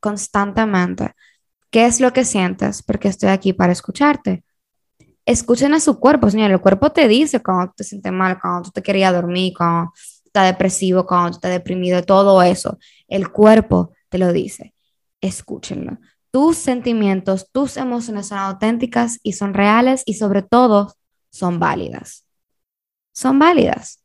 constantemente, 0.00 1.14
¿Qué 1.70 1.84
es 1.84 2.00
lo 2.00 2.12
que 2.12 2.24
sientes? 2.24 2.82
Porque 2.82 3.08
estoy 3.08 3.28
aquí 3.28 3.52
para 3.52 3.72
escucharte. 3.72 4.42
Escuchen 5.26 5.74
a 5.74 5.80
su 5.80 6.00
cuerpo, 6.00 6.30
señor. 6.30 6.50
El 6.50 6.60
cuerpo 6.60 6.90
te 6.92 7.06
dice 7.08 7.42
cuando 7.42 7.72
te 7.76 7.84
sientes 7.84 8.10
mal, 8.10 8.40
cuando 8.40 8.62
tú 8.62 8.70
te 8.70 8.82
querías 8.82 9.12
dormir, 9.12 9.52
cuando 9.54 9.92
estás 10.24 10.46
depresivo, 10.46 11.04
cuando 11.06 11.32
estás 11.32 11.50
deprimido, 11.50 12.02
todo 12.02 12.40
eso. 12.40 12.78
El 13.06 13.30
cuerpo 13.30 13.92
te 14.08 14.16
lo 14.16 14.32
dice. 14.32 14.74
Escúchenlo. 15.20 15.98
Tus 16.30 16.56
sentimientos, 16.56 17.50
tus 17.52 17.76
emociones 17.76 18.28
son 18.28 18.38
auténticas 18.38 19.18
y 19.22 19.34
son 19.34 19.52
reales 19.52 20.02
y 20.06 20.14
sobre 20.14 20.42
todo 20.42 20.94
son 21.30 21.58
válidas. 21.58 22.26
Son 23.12 23.38
válidas. 23.38 24.02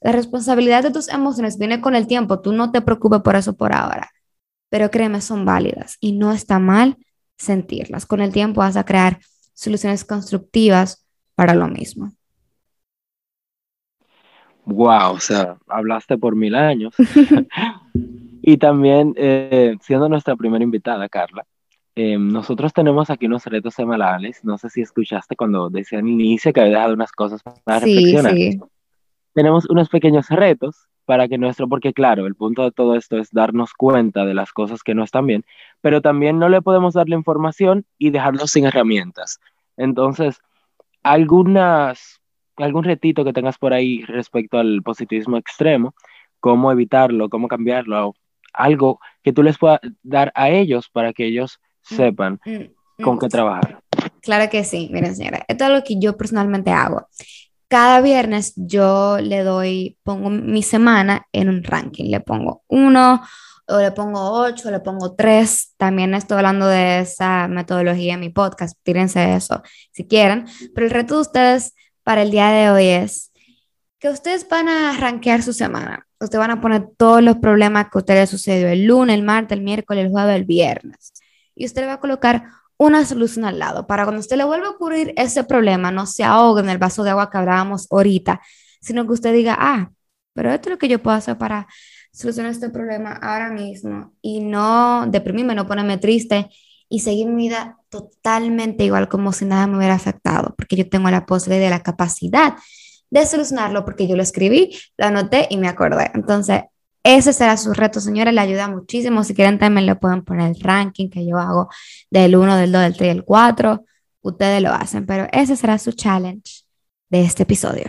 La 0.00 0.12
responsabilidad 0.12 0.82
de 0.82 0.90
tus 0.90 1.08
emociones 1.08 1.58
viene 1.58 1.80
con 1.80 1.94
el 1.94 2.06
tiempo. 2.06 2.40
Tú 2.40 2.52
no 2.52 2.70
te 2.72 2.82
preocupes 2.82 3.20
por 3.20 3.36
eso 3.36 3.56
por 3.56 3.74
ahora 3.74 4.10
pero 4.72 4.90
créeme, 4.90 5.20
son 5.20 5.44
válidas 5.44 5.98
y 6.00 6.12
no 6.12 6.32
está 6.32 6.58
mal 6.58 6.96
sentirlas. 7.36 8.06
Con 8.06 8.22
el 8.22 8.32
tiempo 8.32 8.60
vas 8.60 8.78
a 8.78 8.86
crear 8.86 9.18
soluciones 9.52 10.02
constructivas 10.02 11.06
para 11.34 11.52
lo 11.52 11.68
mismo. 11.68 12.10
Wow, 14.64 15.12
o 15.12 15.20
sea, 15.20 15.58
hablaste 15.68 16.16
por 16.16 16.34
mil 16.34 16.54
años. 16.54 16.94
y 18.40 18.56
también, 18.56 19.12
eh, 19.18 19.76
siendo 19.82 20.08
nuestra 20.08 20.36
primera 20.36 20.64
invitada, 20.64 21.06
Carla, 21.06 21.44
eh, 21.94 22.16
nosotros 22.18 22.72
tenemos 22.72 23.10
aquí 23.10 23.26
unos 23.26 23.44
retos 23.46 23.74
semanales. 23.74 24.44
No 24.44 24.56
sé 24.58 24.70
si 24.70 24.80
escuchaste 24.80 25.36
cuando 25.36 25.68
decía 25.68 25.98
al 25.98 26.08
inicio 26.08 26.52
que 26.52 26.60
había 26.60 26.74
dejado 26.74 26.94
unas 26.94 27.12
cosas 27.12 27.42
para 27.64 27.80
reflexionar. 27.80 28.34
Sí. 28.34 28.60
Tenemos 29.34 29.68
unos 29.68 29.88
pequeños 29.88 30.28
retos 30.28 30.88
para 31.04 31.28
que 31.28 31.38
nuestro, 31.38 31.68
porque 31.68 31.92
claro, 31.92 32.26
el 32.26 32.34
punto 32.34 32.62
de 32.62 32.70
todo 32.70 32.94
esto 32.94 33.18
es 33.18 33.30
darnos 33.30 33.72
cuenta 33.74 34.24
de 34.24 34.34
las 34.34 34.52
cosas 34.52 34.82
que 34.82 34.94
no 34.94 35.02
están 35.02 35.26
bien, 35.26 35.44
pero 35.80 36.00
también 36.00 36.38
no 36.38 36.48
le 36.48 36.62
podemos 36.62 36.94
dar 36.94 37.08
la 37.08 37.16
información 37.16 37.84
y 37.98 38.10
dejarlo 38.10 38.46
sin 38.46 38.66
herramientas. 38.66 39.40
Entonces, 39.76 40.40
algunas, 41.02 42.20
algún 42.56 42.84
retito 42.84 43.24
que 43.24 43.32
tengas 43.32 43.58
por 43.58 43.72
ahí 43.72 44.02
respecto 44.02 44.58
al 44.58 44.82
positivismo 44.82 45.36
extremo, 45.36 45.94
cómo 46.40 46.70
evitarlo, 46.70 47.28
cómo 47.28 47.48
cambiarlo, 47.48 48.14
algo 48.52 49.00
que 49.22 49.32
tú 49.32 49.42
les 49.42 49.58
puedas 49.58 49.80
dar 50.02 50.30
a 50.34 50.50
ellos 50.50 50.88
para 50.88 51.12
que 51.12 51.26
ellos 51.26 51.58
sepan 51.82 52.40
mm, 52.44 53.02
con 53.02 53.18
qué 53.18 53.26
mm. 53.26 53.30
trabajar. 53.30 53.80
Claro 54.20 54.50
que 54.50 54.64
sí, 54.64 54.88
miren 54.92 55.14
señora, 55.14 55.44
esto 55.48 55.64
es 55.64 55.70
lo 55.70 55.84
que 55.84 55.98
yo 55.98 56.16
personalmente 56.16 56.70
hago 56.70 57.08
cada 57.72 58.02
viernes 58.02 58.52
yo 58.54 59.16
le 59.18 59.42
doy, 59.42 59.96
pongo 60.02 60.28
mi 60.28 60.62
semana 60.62 61.26
en 61.32 61.48
un 61.48 61.64
ranking. 61.64 62.10
Le 62.10 62.20
pongo 62.20 62.64
uno, 62.68 63.22
o 63.66 63.78
le 63.78 63.92
pongo 63.92 64.30
ocho, 64.30 64.68
o 64.68 64.70
le 64.70 64.80
pongo 64.80 65.14
tres. 65.14 65.72
También 65.78 66.12
estoy 66.12 66.36
hablando 66.36 66.66
de 66.66 66.98
esa 67.00 67.48
metodología 67.48 68.12
en 68.12 68.20
mi 68.20 68.28
podcast. 68.28 68.78
Tírense 68.82 69.36
eso 69.36 69.62
si 69.90 70.06
quieren. 70.06 70.44
Pero 70.74 70.86
el 70.86 70.92
reto 70.92 71.14
de 71.14 71.20
ustedes 71.22 71.74
para 72.02 72.20
el 72.20 72.30
día 72.30 72.50
de 72.50 72.70
hoy 72.70 72.88
es 72.88 73.32
que 73.98 74.10
ustedes 74.10 74.46
van 74.46 74.68
a 74.68 74.92
rankear 74.98 75.42
su 75.42 75.54
semana. 75.54 76.06
Ustedes 76.20 76.40
van 76.40 76.50
a 76.50 76.60
poner 76.60 76.88
todos 76.98 77.22
los 77.22 77.38
problemas 77.38 77.86
que 77.86 77.96
a 77.96 78.00
ustedes 78.00 78.28
sucedió 78.28 78.68
el 78.68 78.84
lunes, 78.84 79.14
el 79.14 79.22
martes, 79.22 79.56
el 79.56 79.64
miércoles, 79.64 80.04
el 80.04 80.10
jueves, 80.10 80.36
el 80.36 80.44
viernes. 80.44 81.14
Y 81.54 81.66
usted 81.66 81.82
le 81.82 81.88
va 81.88 81.94
a 81.94 82.00
colocar 82.00 82.44
una 82.76 83.04
solución 83.04 83.44
al 83.44 83.58
lado 83.58 83.86
para 83.86 84.04
cuando 84.04 84.20
usted 84.20 84.36
le 84.36 84.44
vuelva 84.44 84.68
a 84.68 84.70
ocurrir 84.70 85.12
ese 85.16 85.44
problema, 85.44 85.90
no 85.90 86.06
se 86.06 86.24
ahogue 86.24 86.62
en 86.62 86.68
el 86.68 86.78
vaso 86.78 87.04
de 87.04 87.10
agua 87.10 87.30
que 87.30 87.38
hablábamos 87.38 87.86
ahorita, 87.90 88.40
sino 88.80 89.06
que 89.06 89.12
usted 89.12 89.32
diga, 89.32 89.56
ah, 89.58 89.90
pero 90.34 90.50
esto 90.50 90.68
es 90.68 90.72
lo 90.72 90.78
que 90.78 90.88
yo 90.88 91.02
puedo 91.02 91.16
hacer 91.16 91.38
para 91.38 91.66
solucionar 92.12 92.52
este 92.52 92.70
problema 92.70 93.12
ahora 93.12 93.50
mismo 93.50 94.14
y 94.20 94.40
no 94.40 95.06
deprimirme, 95.06 95.54
no 95.54 95.66
ponerme 95.66 95.98
triste 95.98 96.50
y 96.88 97.00
seguir 97.00 97.28
mi 97.28 97.48
vida 97.48 97.78
totalmente 97.88 98.84
igual 98.84 99.08
como 99.08 99.32
si 99.32 99.44
nada 99.44 99.66
me 99.66 99.78
hubiera 99.78 99.94
afectado, 99.94 100.54
porque 100.56 100.76
yo 100.76 100.88
tengo 100.88 101.10
la 101.10 101.24
posibilidad 101.24 101.66
de 101.66 101.70
la 101.70 101.82
capacidad 101.82 102.54
de 103.10 103.26
solucionarlo 103.26 103.84
porque 103.84 104.08
yo 104.08 104.16
lo 104.16 104.22
escribí, 104.22 104.76
lo 104.96 105.06
anoté 105.06 105.46
y 105.50 105.56
me 105.58 105.68
acordé. 105.68 106.10
Entonces, 106.14 106.62
ese 107.04 107.32
será 107.32 107.56
su 107.56 107.72
reto, 107.72 108.00
señores, 108.00 108.32
le 108.32 108.40
ayuda 108.40 108.68
muchísimo. 108.68 109.24
Si 109.24 109.34
quieren 109.34 109.58
también 109.58 109.86
le 109.86 109.96
pueden 109.96 110.22
poner 110.22 110.48
el 110.48 110.60
ranking 110.60 111.08
que 111.08 111.26
yo 111.26 111.38
hago 111.38 111.68
del 112.10 112.36
1, 112.36 112.56
del 112.56 112.72
2, 112.72 112.82
del 112.82 112.96
3 112.96 113.02
y 113.02 113.14
del 113.14 113.24
4. 113.24 113.84
Ustedes 114.20 114.62
lo 114.62 114.70
hacen, 114.70 115.04
pero 115.04 115.26
ese 115.32 115.56
será 115.56 115.78
su 115.78 115.92
challenge 115.92 116.62
de 117.08 117.22
este 117.22 117.42
episodio. 117.42 117.86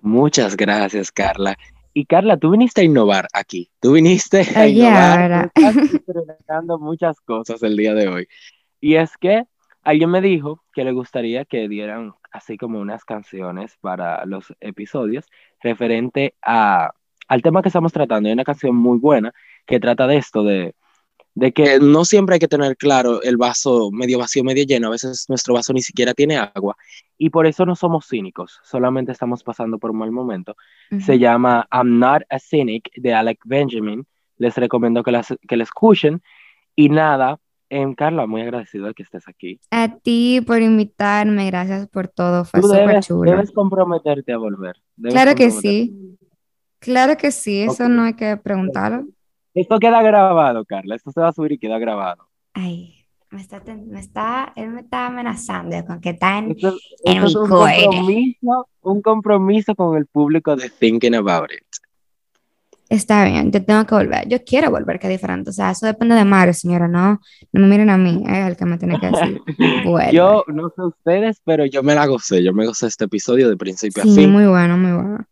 Muchas 0.00 0.56
gracias, 0.56 1.12
Carla. 1.12 1.58
Y 1.92 2.06
Carla, 2.06 2.36
tú 2.36 2.50
viniste 2.50 2.80
a 2.82 2.84
innovar 2.84 3.28
aquí. 3.32 3.70
Tú 3.80 3.92
viniste 3.92 4.46
a 4.54 4.66
innovar. 4.66 5.50
Estás 5.54 6.64
muchas 6.78 7.20
cosas 7.20 7.62
el 7.62 7.76
día 7.76 7.94
de 7.94 8.08
hoy. 8.08 8.28
Y 8.80 8.96
es 8.96 9.16
que 9.16 9.44
alguien 9.82 10.10
me 10.10 10.20
dijo 10.20 10.62
que 10.72 10.84
le 10.84 10.92
gustaría 10.92 11.44
que 11.44 11.68
dieran 11.68 12.14
así 12.30 12.56
como 12.56 12.80
unas 12.80 13.04
canciones 13.04 13.76
para 13.80 14.24
los 14.26 14.54
episodios 14.60 15.26
referente 15.60 16.34
a 16.42 16.92
al 17.28 17.42
tema 17.42 17.62
que 17.62 17.68
estamos 17.68 17.92
tratando. 17.92 18.28
Hay 18.28 18.32
una 18.32 18.44
canción 18.44 18.76
muy 18.76 18.98
buena 18.98 19.32
que 19.66 19.80
trata 19.80 20.06
de 20.06 20.16
esto, 20.16 20.44
de, 20.44 20.74
de 21.34 21.52
que 21.52 21.78
no 21.80 22.04
siempre 22.04 22.34
hay 22.34 22.38
que 22.38 22.48
tener 22.48 22.76
claro 22.76 23.22
el 23.22 23.36
vaso 23.36 23.90
medio 23.92 24.18
vacío, 24.18 24.42
medio 24.42 24.64
lleno. 24.64 24.88
A 24.88 24.92
veces 24.92 25.26
nuestro 25.28 25.54
vaso 25.54 25.72
ni 25.72 25.82
siquiera 25.82 26.14
tiene 26.14 26.36
agua. 26.36 26.76
Y 27.18 27.30
por 27.30 27.46
eso 27.46 27.66
no 27.66 27.76
somos 27.76 28.06
cínicos, 28.08 28.60
solamente 28.62 29.12
estamos 29.12 29.42
pasando 29.42 29.78
por 29.78 29.90
un 29.90 29.98
mal 29.98 30.12
momento. 30.12 30.56
Se 31.00 31.18
llama 31.18 31.66
I'm 31.72 31.98
Not 31.98 32.22
a 32.30 32.38
Cynic 32.38 32.90
de 32.96 33.14
Alec 33.14 33.40
Benjamin. 33.44 34.06
Les 34.38 34.54
recomiendo 34.56 35.02
que 35.02 35.12
la, 35.12 35.24
que 35.48 35.56
la 35.56 35.62
escuchen. 35.62 36.22
Y 36.74 36.90
nada, 36.90 37.38
eh, 37.70 37.94
Carla, 37.96 38.26
muy 38.26 38.42
agradecido 38.42 38.86
de 38.86 38.94
que 38.94 39.02
estés 39.02 39.26
aquí. 39.28 39.60
A 39.70 39.96
ti 39.96 40.40
por 40.46 40.60
invitarme, 40.60 41.46
gracias 41.46 41.88
por 41.88 42.08
todo, 42.08 42.44
fue 42.44 42.62
súper 42.62 43.00
chulo. 43.00 43.30
Debes 43.30 43.50
comprometerte 43.50 44.32
a 44.32 44.38
volver. 44.38 44.76
claro 45.02 45.34
que 45.34 45.50
sí. 45.50 46.18
Claro 46.78 47.16
que 47.16 47.30
sí, 47.30 47.62
eso 47.62 47.88
no 47.88 48.02
hay 48.02 48.14
que 48.14 48.36
preguntarlo. 48.36 49.06
Esto 49.54 49.78
queda 49.78 50.02
grabado, 50.02 50.64
Carla. 50.64 50.96
Esto 50.96 51.10
se 51.10 51.20
va 51.20 51.28
a 51.28 51.32
subir 51.32 51.52
y 51.52 51.58
queda 51.58 51.78
grabado. 51.78 52.28
Ay, 52.52 53.06
me 53.30 53.40
está, 53.40 53.62
me 53.64 54.00
está, 54.00 54.52
él 54.54 54.70
me 54.70 54.82
está 54.82 55.06
amenazando 55.06 55.76
con 55.86 56.00
que 56.00 56.10
está 56.10 56.38
en, 56.38 56.48
un, 56.48 57.32
compromiso, 57.48 58.68
un 58.82 59.02
compromiso 59.02 59.74
con 59.74 59.96
el 59.96 60.06
público 60.06 60.56
de 60.56 60.70
Thinking 60.70 61.14
About 61.14 61.50
It. 61.52 61.64
Está 62.88 63.24
bien, 63.24 63.50
yo 63.50 63.64
tengo 63.64 63.84
que 63.84 63.94
volver. 63.96 64.28
Yo 64.28 64.44
quiero 64.44 64.70
volver, 64.70 65.00
que 65.00 65.08
diferente. 65.08 65.50
O 65.50 65.52
sea, 65.52 65.72
eso 65.72 65.86
depende 65.86 66.14
de 66.14 66.24
Mario, 66.24 66.54
señora, 66.54 66.86
no, 66.86 67.20
no 67.52 67.60
me 67.60 67.66
miren 67.66 67.90
a 67.90 67.98
mí, 67.98 68.22
es 68.28 68.46
el 68.46 68.56
que 68.56 68.64
me 68.64 68.78
tiene 68.78 69.00
que 69.00 69.10
decir. 69.10 69.40
yo 70.12 70.44
no 70.46 70.70
sé 70.70 70.82
ustedes, 70.82 71.40
pero 71.44 71.66
yo 71.66 71.82
me 71.82 71.96
la 71.96 72.06
gocé. 72.06 72.44
Yo 72.44 72.52
me 72.52 72.64
gocé 72.64 72.86
este 72.86 73.06
episodio 73.06 73.48
de 73.48 73.56
principio 73.56 74.02
a 74.02 74.06
fin. 74.06 74.30
Muy 74.30 74.46
bueno, 74.46 74.78
muy 74.78 74.92
bueno. 74.92 75.26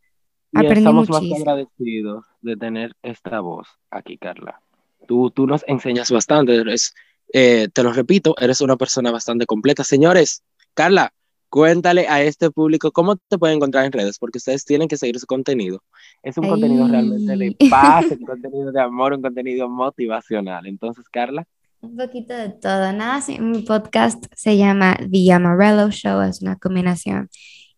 Y 0.55 0.67
estamos 0.67 1.09
más 1.09 1.23
agradecidos 1.37 2.25
de 2.41 2.57
tener 2.57 2.95
esta 3.03 3.41
voz 3.41 3.67
aquí, 3.91 4.17
Carla. 4.19 4.61
Tú, 5.07 5.31
tú 5.31 5.47
nos 5.47 5.65
enseñas 5.67 6.11
bastante, 6.11 6.55
eres, 6.55 6.95
eh, 7.33 7.69
te 7.73 7.83
lo 7.83 7.93
repito, 7.93 8.35
eres 8.39 8.61
una 8.61 8.77
persona 8.77 9.11
bastante 9.11 9.47
completa. 9.47 9.83
Señores, 9.83 10.45
Carla, 10.73 11.13
cuéntale 11.49 12.07
a 12.09 12.23
este 12.23 12.51
público 12.51 12.93
cómo 12.93 13.17
te 13.17 13.37
pueden 13.37 13.57
encontrar 13.57 13.85
en 13.85 13.93
redes, 13.93 14.19
porque 14.19 14.39
ustedes 14.39 14.65
tienen 14.65 14.89
que 14.89 14.97
seguir 14.97 15.19
su 15.19 15.27
contenido. 15.27 15.83
Es 16.23 16.39
un 16.39 16.49
contenido 16.49 16.87
realmente 16.87 17.37
de 17.37 17.57
paz, 17.69 18.07
un 18.11 18.25
contenido 18.27 18.73
de 18.73 18.81
amor, 18.81 19.13
un 19.13 19.23
contenido 19.23 19.69
motivacional. 19.69 20.67
Entonces, 20.67 21.05
Carla. 21.09 21.47
Un 21.81 21.97
poquito 21.97 22.33
de 22.33 22.49
todo, 22.49 22.93
nada. 22.93 23.21
mi 23.41 23.63
podcast 23.63 24.25
se 24.35 24.57
llama 24.57 24.97
The 25.11 25.33
Amarello 25.33 25.91
Show, 25.91 26.23
es 26.23 26.41
una 26.41 26.57
combinación 26.57 27.29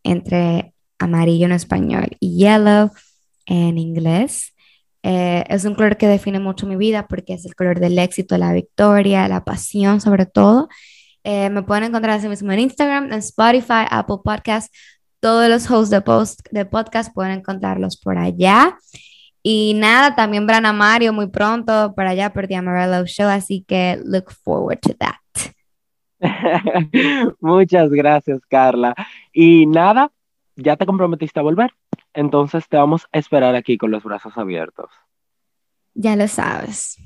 entre 0.05 0.76
amarillo 0.99 1.47
en 1.47 1.53
español 1.53 2.09
y 2.21 2.39
yellow 2.39 2.91
en 3.47 3.79
inglés. 3.79 4.55
Eh, 5.03 5.45
es 5.49 5.65
un 5.65 5.75
color 5.75 5.97
que 5.97 6.09
define 6.09 6.41
mucho 6.41 6.67
mi 6.67 6.77
vida 6.77 7.07
porque 7.07 7.35
es 7.35 7.47
el 7.47 7.55
color 7.55 7.79
del 7.79 7.99
éxito, 7.99 8.37
la 8.39 8.53
victoria, 8.53 9.29
la 9.29 9.45
pasión 9.45 10.01
sobre 10.01 10.27
todo. 10.27 10.69
Eh, 11.23 11.51
me 11.51 11.63
pueden 11.63 11.85
encontrar 11.85 12.19
así 12.19 12.29
mismo 12.29 12.53
en 12.53 12.61
Instagram, 12.61 13.13
en 13.13 13.19
Spotify, 13.19 13.87
Apple 13.91 14.19
Podcasts. 14.25 14.71
Todos 15.21 15.49
los 15.49 15.71
hosts 15.71 15.91
de, 15.91 16.01
post, 16.01 16.41
de 16.51 16.65
podcast 16.67 17.13
pueden 17.15 17.33
encontrarlos 17.33 17.97
por 17.97 18.19
allá. 18.19 18.77
Y 19.43 19.75
nada, 19.75 20.17
también 20.17 20.47
Brana 20.47 20.73
Mario 20.73 21.13
muy 21.13 21.29
pronto 21.29 21.95
por 21.95 22.07
allá 22.07 22.33
por 22.33 22.49
The 22.49 22.57
Amarillo 22.57 23.07
Show, 23.07 23.29
así 23.29 23.65
que 23.67 24.01
look 24.05 24.33
forward 24.33 24.81
to 24.81 24.95
that. 24.95 25.15
Muchas 27.41 27.91
gracias, 27.91 28.41
Carla. 28.49 28.95
Y 29.33 29.67
nada, 29.67 30.11
ya 30.57 30.77
te 30.77 30.87
comprometiste 30.87 31.39
a 31.41 31.43
volver, 31.43 31.71
entonces 32.15 32.69
te 32.69 32.77
vamos 32.77 33.07
a 33.13 33.19
esperar 33.19 33.55
aquí 33.55 33.79
con 33.79 33.91
los 33.91 34.03
brazos 34.03 34.37
abiertos. 34.37 34.91
Ya 35.95 36.17
lo 36.17 36.29
sabes. 36.29 36.99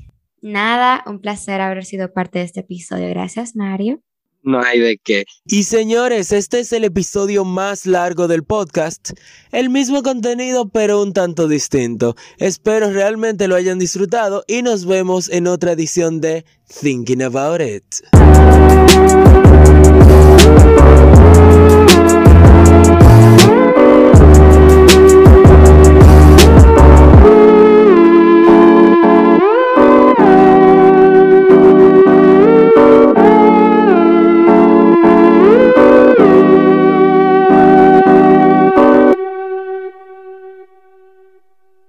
Nada, 0.43 1.03
un 1.07 1.21
placer 1.21 1.61
haber 1.61 1.85
sido 1.85 2.13
parte 2.13 2.39
de 2.39 2.47
este 2.47 2.61
episodio. 2.61 3.09
Gracias, 3.09 3.55
Mario. 3.55 4.01
No 4.43 4.63
hay 4.63 4.81
de 4.81 4.99
qué. 4.99 5.25
Y 5.45 5.65
señores, 5.65 6.33
este 6.33 6.61
es 6.61 6.73
el 6.73 6.85
episodio 6.85 7.45
más 7.45 7.85
largo 7.85 8.27
del 8.27 8.43
podcast. 8.43 9.11
El 9.53 9.69
mismo 9.69 10.03
contenido, 10.03 10.69
pero 10.71 11.03
un 11.03 11.13
tanto 11.13 11.47
distinto. 11.47 12.17
Espero 12.39 12.91
realmente 12.91 13.49
lo 13.49 13.57
hayan 13.57 13.79
disfrutado 13.79 14.45
y 14.47 14.63
nos 14.63 14.87
vemos 14.87 15.29
en 15.29 15.47
otra 15.47 15.73
edición 15.73 16.23
de 16.23 16.47
Thinking 16.81 17.23
About 17.23 17.61
It. 17.61 17.85